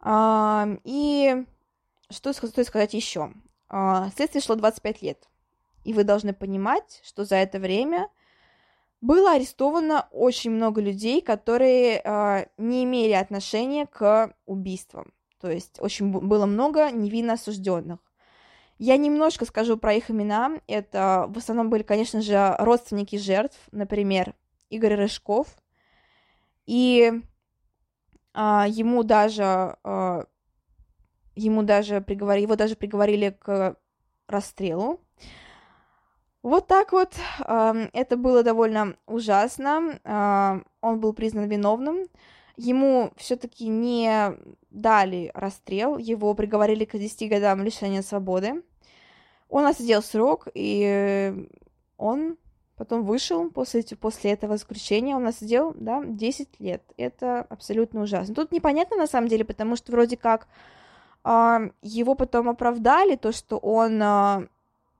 [0.00, 1.44] А, и
[2.10, 3.32] что стоит сказать еще?
[3.68, 5.28] А, следствие шло 25 лет.
[5.84, 8.08] И вы должны понимать, что за это время
[9.00, 15.14] было арестовано очень много людей, которые не имели отношения к убийствам.
[15.40, 17.98] То есть очень было много невинно осужденных.
[18.82, 20.52] Я немножко скажу про их имена.
[20.66, 24.34] Это в основном были, конечно же, родственники жертв, например,
[24.70, 25.48] Игорь Рыжков.
[26.64, 27.12] И
[28.32, 30.24] а, ему даже а,
[31.34, 33.76] ему даже приговорили, его даже приговорили к
[34.26, 34.98] расстрелу.
[36.42, 37.12] Вот так вот.
[37.46, 40.62] Это было довольно ужасно.
[40.80, 42.06] Он был признан виновным.
[42.56, 44.34] Ему все-таки не
[44.70, 48.62] дали расстрел, его приговорили к 10 годам лишения свободы.
[49.50, 51.46] Он отсидел срок, и
[51.98, 52.38] он
[52.76, 56.82] потом вышел после, после этого заключения, он отсидел, да, 10 лет.
[56.96, 58.34] Это абсолютно ужасно.
[58.34, 60.48] Тут непонятно на самом деле, потому что вроде как
[61.24, 64.48] э, его потом оправдали, то, что он э,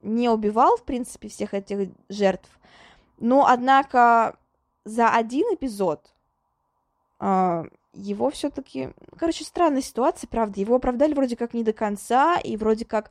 [0.02, 2.50] не убивал, в принципе, всех этих жертв,
[3.18, 4.36] но, однако,
[4.84, 6.12] за один эпизод
[7.20, 12.56] э, его все-таки, короче, странная ситуация, правда, его оправдали вроде как не до конца, и
[12.56, 13.10] вроде как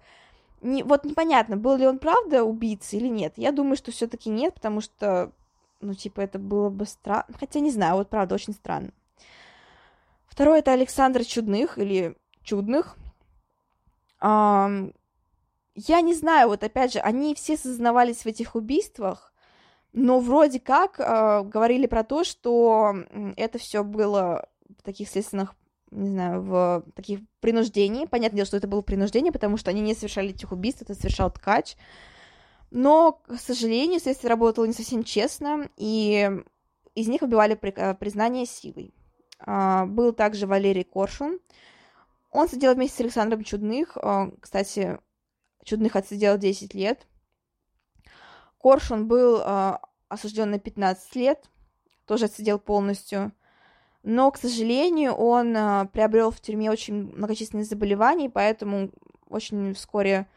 [0.62, 3.34] не, вот непонятно, был ли он правда убийцей или нет.
[3.38, 5.32] Я думаю, что все-таки нет, потому что,
[5.82, 7.26] ну, типа, это было бы странно.
[7.40, 8.92] Хотя не знаю, вот правда, очень странно.
[10.28, 12.96] Второй это Александр Чудных или Чудных.
[14.22, 14.94] Um,
[15.76, 19.34] я не знаю, вот опять же, они все сознавались в этих убийствах,
[19.94, 22.96] но вроде как э, говорили про то, что
[23.38, 24.48] это все было
[24.78, 25.56] в таких следственных
[25.92, 28.08] не знаю, в таких принуждений.
[28.08, 31.32] Понятное дело, что это было принуждение, потому что они не совершали этих убийств, это совершал
[31.32, 31.76] ткач.
[32.72, 36.30] Но, к сожалению, следствие работало не совсем честно, и
[36.96, 37.58] из них выбивали.
[37.62, 38.94] Э, признание силой.
[39.40, 41.40] А, был также Валерий Коршун.
[42.32, 43.98] Он сидел вместе с Александром Чудных.
[44.40, 45.00] Кстати,
[45.64, 47.08] Чудных отсидел 10 лет.
[48.60, 51.50] Коршун был а, осужден на 15 лет,
[52.06, 53.32] тоже отсидел полностью
[54.04, 58.92] но, к сожалению, он э, приобрел в тюрьме очень многочисленные заболевания, поэтому
[59.28, 60.28] очень вскоре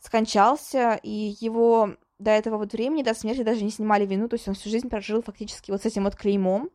[0.00, 4.48] скончался, и его до этого вот времени, до смерти даже не снимали вину, то есть
[4.48, 6.70] он всю жизнь прожил фактически вот с этим вот клеймом.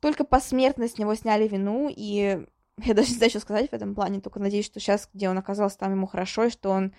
[0.00, 2.46] Только посмертно с него сняли вину, и
[2.84, 5.38] я даже не знаю, что сказать в этом плане, только надеюсь, что сейчас, где он
[5.38, 6.94] оказался, там ему хорошо, и что он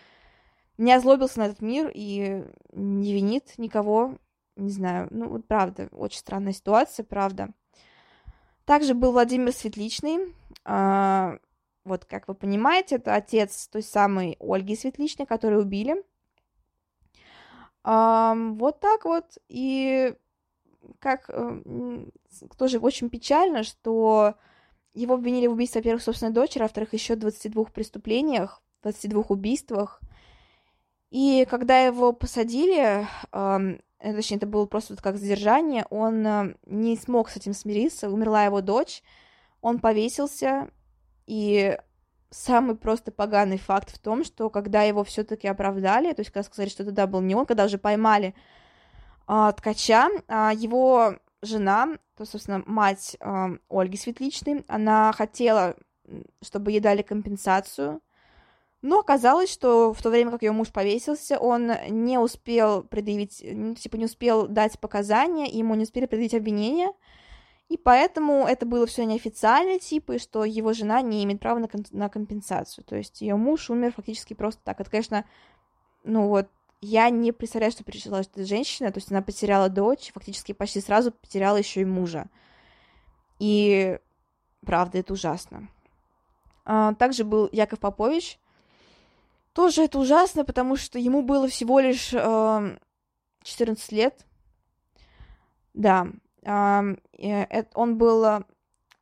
[0.77, 2.43] не озлобился на этот мир и
[2.73, 4.17] не винит никого,
[4.55, 7.53] не знаю, ну вот правда, очень странная ситуация, правда.
[8.65, 10.33] Также был Владимир Светличный.
[10.63, 11.37] А,
[11.83, 16.03] вот, как вы понимаете, это отец той самой Ольги Светличной, которую убили.
[17.83, 19.37] Вот так вот.
[19.47, 20.15] И
[20.99, 22.05] как э,
[22.57, 24.35] тоже очень печально, что
[24.93, 30.01] его обвинили в убийстве, во-первых, собственной дочери, а во-вторых, еще 22 преступлениях, 22 убийствах.
[31.11, 33.07] И когда его посадили,
[34.13, 38.61] точнее, это было просто как задержание, он э, не смог с этим смириться, умерла его
[38.61, 39.01] дочь,
[39.61, 40.69] он повесился,
[41.25, 41.77] и
[42.29, 46.69] самый просто поганый факт в том, что когда его все-таки оправдали, то есть когда сказали,
[46.69, 48.35] что тогда был не он, когда уже поймали
[49.25, 55.75] а, ткача, а, его жена, то, собственно, мать а, Ольги Светличной, она хотела,
[56.41, 58.01] чтобы ей дали компенсацию,
[58.85, 63.37] но оказалось, что в то время, как ее муж повесился, он не успел предъявить,
[63.79, 66.93] типа не успел дать показания, ему не успели предъявить обвинения,
[67.67, 71.67] и поэтому это было все неофициально, типа, и что его жена не имеет права на,
[71.89, 72.83] на компенсацию.
[72.85, 74.79] То есть ее муж умер фактически просто так.
[74.79, 75.25] Это, конечно,
[76.03, 76.47] ну вот,
[76.79, 81.11] я не представляю, что пережила эта женщина, то есть она потеряла дочь, фактически почти сразу
[81.11, 82.27] потеряла еще и мужа.
[83.39, 83.97] И
[84.63, 85.69] правда, это ужасно.
[86.65, 88.39] А, также был Яков Попович,
[89.55, 92.77] тоже это ужасно, потому что ему было всего лишь э,
[93.43, 94.25] 14 лет.
[95.73, 96.07] Да.
[96.43, 98.43] Э, он был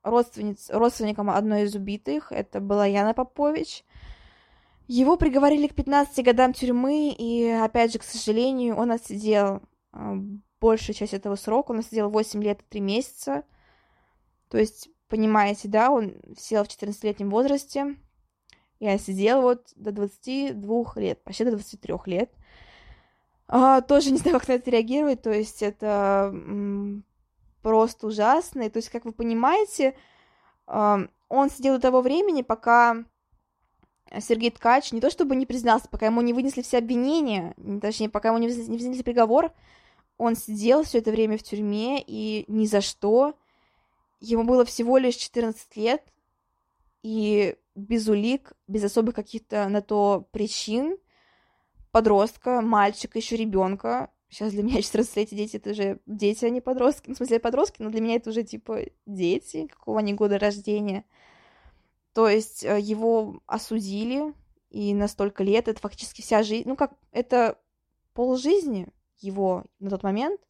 [0.04, 2.32] родственниц, родственником одной из убитых.
[2.32, 3.84] Это была Яна Попович.
[4.88, 10.16] Его приговорили к 15 годам тюрьмы, и, опять же, к сожалению, он отсидел э,
[10.62, 11.72] большую часть этого срока.
[11.72, 13.44] Он отсидел 8 лет и 3 месяца.
[14.50, 17.96] То есть, понимаете, да, он сел в 14-летнем возрасте.
[18.84, 22.30] Я сидела вот до 22 лет, почти до 23 лет.
[23.48, 27.06] А, тоже не знаю, как на это реагировать, то есть это м,
[27.62, 28.64] просто ужасно.
[28.64, 29.96] И, то есть, как вы понимаете,
[30.68, 33.06] а, он сидел до того времени, пока
[34.20, 38.30] Сергей Ткач не то чтобы не признался, пока ему не вынесли все обвинения, точнее, пока
[38.30, 39.54] ему не вынесли приговор,
[40.18, 43.36] он сидел все это время в тюрьме, и ни за что.
[44.20, 46.04] Ему было всего лишь 14 лет,
[47.02, 50.98] и без улик, без особых каких-то на то причин,
[51.92, 57.10] подростка, мальчика, еще ребенка, сейчас для меня 14-летние дети это уже дети, а не подростки.
[57.10, 61.06] Ну, в смысле, подростки, но для меня это уже типа дети, какого они года рождения.
[62.14, 64.34] То есть э, его осудили,
[64.70, 67.60] и на столько лет это фактически вся жизнь, ну как, это
[68.14, 68.88] пол жизни
[69.20, 70.42] его на тот момент,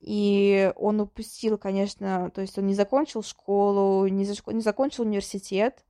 [0.00, 5.84] и он упустил, конечно, то есть он не закончил школу, не, за, не закончил университет.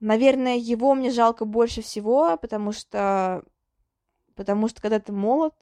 [0.00, 3.44] Наверное, его мне жалко больше всего, потому что,
[4.34, 5.54] потому что когда ты молод,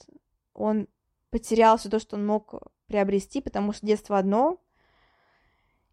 [0.55, 0.87] он
[1.31, 2.55] потерял все то, что он мог
[2.87, 4.59] приобрести, потому что детство одно.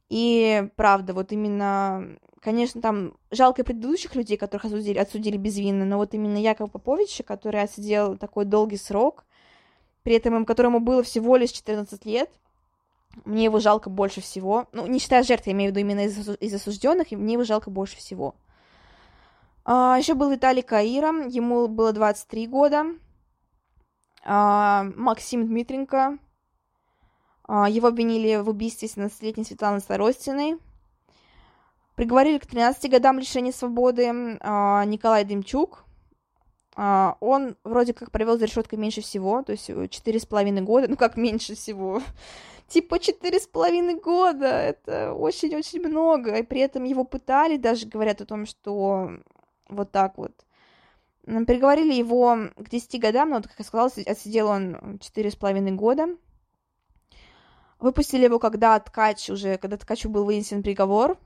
[0.10, 6.14] И правда, вот именно, конечно, там жалко предыдущих людей, которых осудили, отсудили безвинно, но вот
[6.14, 9.26] именно Якова Поповича, который отсидел такой долгий срок,
[10.04, 12.30] при этом которому было всего лишь 14 лет.
[13.24, 14.68] Мне его жалко больше всего.
[14.74, 17.44] Ну, не считая жертв, я имею в виду именно из, из осужденных, и мне его
[17.44, 18.36] жалко больше всего.
[19.64, 22.86] А, еще был Виталий Каира, ему было 23 года.
[24.24, 26.18] А, Максим Дмитренко,
[27.48, 30.58] а, его обвинили в убийстве 17-летней Светланы Старостиной.
[31.96, 35.85] Приговорили к 13 годам лишения свободы а, Николай Демчук,
[36.76, 40.88] он вроде как провел за решеткой меньше всего, то есть э, четыре с половиной года,
[40.90, 42.02] ну как меньше всего,
[42.68, 48.22] типа четыре с половиной года, это очень-очень много, и при этом его пытали, даже говорят
[48.22, 49.12] о том, что
[49.70, 50.46] вот так вот.
[51.24, 56.08] Приговорили его к 10 годам, но, как я сказала, отсидел он четыре с половиной года.
[57.80, 61.18] Выпустили его, когда ткач уже, когда ткачу был вынесен приговор,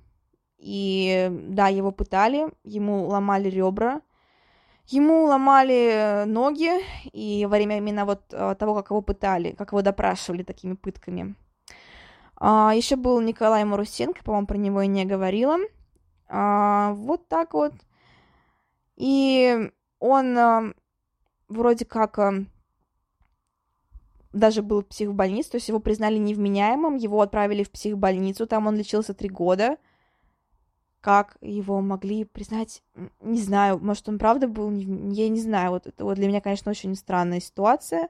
[0.57, 4.01] и да, его пытали, ему ломали ребра,
[4.91, 6.71] Ему ломали э, ноги,
[7.13, 11.35] и во время именно вот э, того, как его пытали, как его допрашивали такими пытками.
[12.35, 15.57] А, еще был Николай Марусенко, по-моему, про него я не говорила.
[16.27, 17.73] А, вот так вот.
[18.95, 20.73] И он а,
[21.49, 22.33] вроде как а,
[24.33, 28.75] даже был в психбольнице, то есть его признали невменяемым, его отправили в психбольницу, там он
[28.75, 29.77] лечился три года
[31.01, 32.83] как его могли признать,
[33.21, 36.71] не знаю, может, он правда был, я не знаю, вот это вот для меня, конечно,
[36.71, 38.09] очень странная ситуация.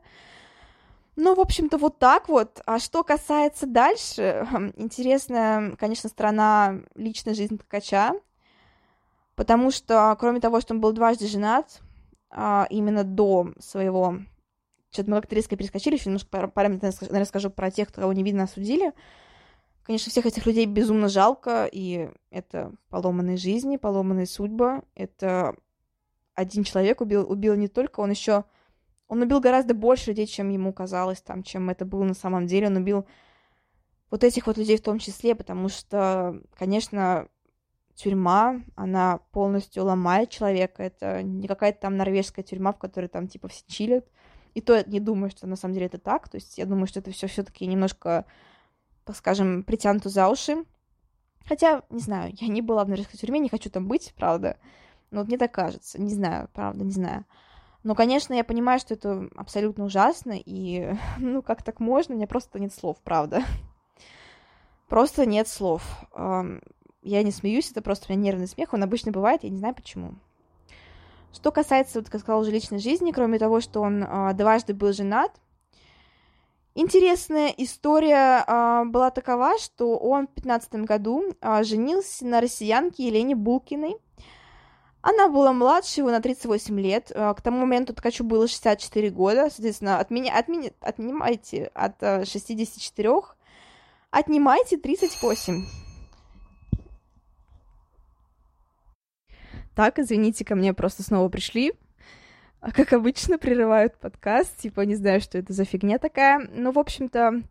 [1.15, 2.61] Ну, в общем-то, вот так вот.
[2.65, 8.13] А что касается дальше, интересная, конечно, сторона личной жизни ткача,
[9.35, 11.81] потому что, кроме того, что он был дважды женат,
[12.31, 14.19] а, именно до своего...
[14.91, 18.93] Что-то мы как-то резко перескочили, еще немножко параметры расскажу про тех, кого не видно осудили.
[19.89, 24.83] Конечно, всех этих людей безумно жалко, и это поломанные жизни, поломанные судьбы.
[24.93, 25.55] Это
[26.35, 28.43] один человек убил, убил не только, он еще...
[29.07, 32.67] Он убил гораздо больше людей, чем ему казалось, там, чем это было на самом деле.
[32.67, 33.07] Он убил
[34.11, 37.27] вот этих вот людей в том числе, потому что, конечно,
[37.95, 40.83] тюрьма, она полностью ломает человека.
[40.83, 44.05] Это не какая-то там норвежская тюрьма, в которой там типа все чилят.
[44.53, 46.29] И то я не думаю, что на самом деле это так.
[46.29, 48.25] То есть я думаю, что это все все-таки немножко
[49.13, 50.65] скажем, притянуты за уши.
[51.45, 54.57] Хотя, не знаю, я не была в норвежской тюрьме, не хочу там быть, правда.
[55.11, 55.99] Но вот мне так кажется.
[55.99, 57.25] Не знаю, правда, не знаю.
[57.83, 62.13] Но, конечно, я понимаю, что это абсолютно ужасно, и, ну, как так можно?
[62.13, 63.43] У меня просто нет слов, правда.
[64.87, 65.83] Просто нет слов.
[67.01, 69.73] Я не смеюсь, это просто у меня нервный смех, он обычно бывает, я не знаю
[69.73, 70.15] почему.
[71.31, 74.91] Что касается, вот, как сказала, уже личной жизни, кроме того, что он а, дважды был
[74.91, 75.31] женат,
[76.75, 83.35] Интересная история а, была такова, что он в 15 году а, женился на россиянке Елене
[83.35, 83.97] Булкиной.
[85.01, 87.11] Она была младше его на 38 лет.
[87.13, 89.49] А, к тому моменту Ткачу было 64 года.
[89.49, 93.09] Соответственно, от меня, от меня, отнимайте от а, 64,
[94.11, 95.65] отнимайте 38.
[99.75, 101.73] Так, извините, ко мне просто снова пришли
[102.61, 106.47] как обычно, прерывают подкаст, типа, не знаю, что это за фигня такая.
[106.53, 107.43] Ну, в общем-то,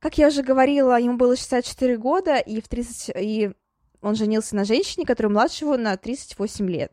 [0.00, 3.16] как я уже говорила, ему было 64 года, и в 30...
[3.16, 3.52] и
[4.00, 6.92] он женился на женщине, которая младше его на 38 лет.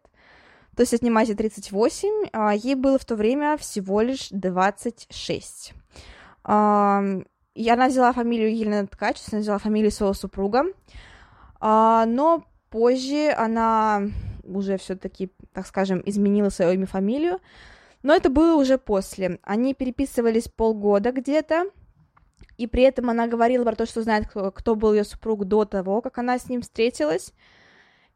[0.76, 5.74] То есть отнимайте 38, а ей было в то время всего лишь 26.
[6.44, 7.04] А,
[7.54, 10.66] и она взяла фамилию Елена Ткач, она взяла фамилию своего супруга,
[11.62, 14.04] а, но позже она
[14.44, 17.40] уже все-таки, так скажем, изменила свое имя, фамилию.
[18.04, 19.40] Но это было уже после.
[19.42, 21.72] Они переписывались полгода где-то,
[22.58, 25.66] и при этом она говорила про то, что знает, кто, кто был ее супруг до
[25.66, 27.34] того, как она с ним встретилась.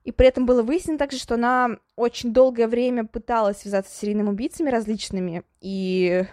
[0.04, 4.30] И при этом было выяснено также, что она очень долгое время пыталась связаться с серийными
[4.30, 5.44] убийцами различными.
[5.60, 6.24] И,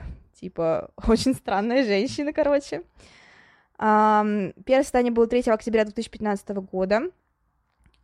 [0.41, 2.83] типа, очень странная женщина, короче.
[3.79, 7.11] Первое свидание было 3 октября 2015 года.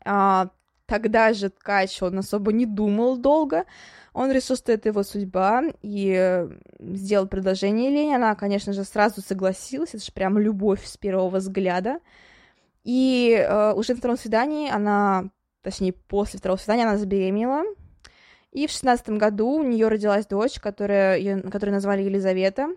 [0.04, 0.50] А,
[0.92, 3.64] Тогда же ткач, он особо не думал долго.
[4.12, 6.46] Он решил, что это его судьба, и
[6.78, 8.16] сделал предложение Лене.
[8.16, 12.00] Она, конечно же, сразу согласилась, это же прям любовь с первого взгляда.
[12.84, 15.30] И э, уже на втором свидании она,
[15.62, 17.62] точнее, после второго свидания она забеременела,
[18.50, 22.68] и в шестнадцатом году у нее родилась дочь, которая, ее, которую назвали Елизавета.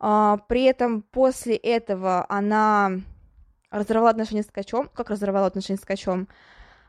[0.00, 2.90] А, при этом после этого она
[3.70, 4.90] разорвала отношения с ткачом.
[4.92, 6.26] Как разорвала отношения с ткачом?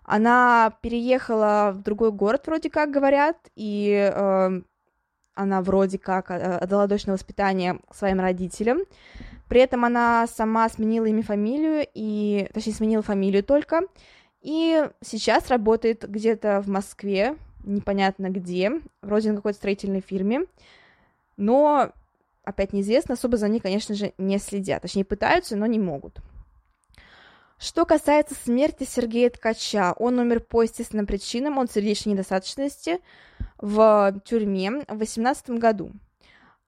[0.04, 4.62] Она переехала в другой город, вроде как говорят, и э,
[5.36, 8.80] она вроде как э, отдала дочь на воспитание своим родителям.
[9.48, 13.82] При этом она сама сменила имя, фамилию, и, точнее, сменила фамилию только,
[14.42, 18.72] и сейчас работает где-то в Москве, непонятно где,
[19.02, 20.46] вроде на какой-то строительной фирме,
[21.38, 21.92] но,
[22.44, 26.22] опять неизвестно, особо за ней, конечно же, не следят, точнее, пытаются, но не могут.
[27.62, 33.02] Что касается смерти Сергея Ткача, он умер по естественным причинам, он сердечной недостаточности
[33.60, 35.92] в тюрьме в 18 году.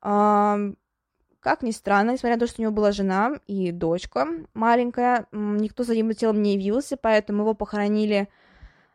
[0.02, 5.84] Как ни странно, несмотря на то, что у него была жена и дочка маленькая, никто
[5.84, 8.30] за его телом не явился, поэтому его похоронили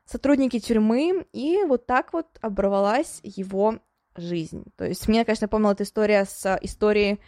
[0.05, 3.81] сотрудники тюрьмы, и вот так вот оборвалась его
[4.17, 4.67] жизнь.
[4.77, 7.19] То есть мне, конечно, помнила эта история с историей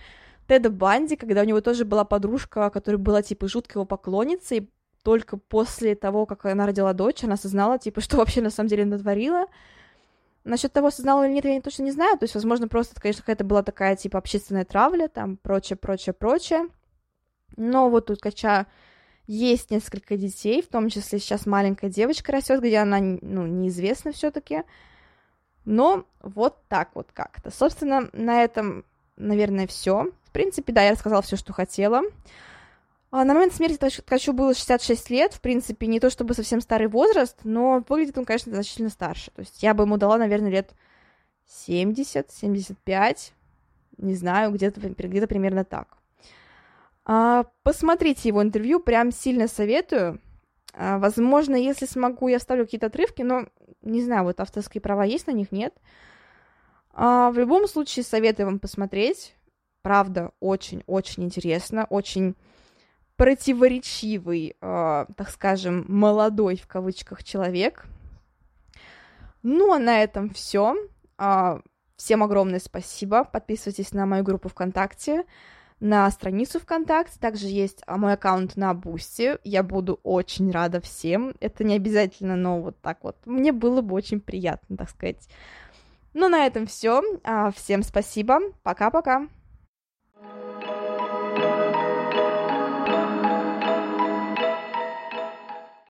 [0.50, 4.68] Теда Банди, когда у него тоже была подружка, которая была, типа, жуткой его поклонницей,
[5.04, 8.84] только после того, как она родила дочь, она осознала, типа, что вообще на самом деле
[8.84, 9.46] натворила.
[10.42, 12.18] Насчет того, осознала или нет, я точно не знаю.
[12.18, 16.66] То есть, возможно, просто, конечно, какая-то была такая, типа, общественная травля, там, прочее, прочее, прочее.
[17.56, 18.66] Но вот тут Кача
[19.28, 24.64] есть несколько детей, в том числе сейчас маленькая девочка растет, где она, ну, неизвестна все-таки.
[25.64, 27.52] Но вот так вот как-то.
[27.52, 28.84] Собственно, на этом,
[29.16, 30.10] наверное, все.
[30.30, 32.02] В принципе, да, я рассказала все, что хотела.
[33.10, 36.86] А на момент смерти Ткачу было 66 лет, в принципе, не то чтобы совсем старый
[36.86, 39.32] возраст, но выглядит он, конечно, значительно старше.
[39.32, 40.70] То есть я бы ему дала, наверное, лет
[41.48, 43.32] 70, 75,
[43.96, 45.98] не знаю, где-то где примерно так.
[47.04, 50.20] А, посмотрите его интервью, прям сильно советую.
[50.74, 53.46] А, возможно, если смогу, я вставлю какие-то отрывки, но
[53.82, 55.74] не знаю, вот авторские права есть на них, нет.
[56.92, 59.34] В любом случае, советую вам посмотреть.
[59.82, 62.36] Правда, очень-очень интересно, очень
[63.16, 67.86] противоречивый, э, так скажем, молодой в кавычках человек.
[69.42, 70.76] Ну, а на этом все.
[71.18, 71.60] Э,
[71.96, 73.24] всем огромное спасибо.
[73.24, 75.24] Подписывайтесь на мою группу ВКонтакте
[75.80, 81.34] на страницу ВКонтакте, также есть а, мой аккаунт на Boosty, я буду очень рада всем,
[81.40, 85.28] это не обязательно, но вот так вот, мне было бы очень приятно, так сказать.
[86.12, 89.26] Ну, на этом все, а, всем спасибо, пока-пока.
[90.22, 90.69] Thank you.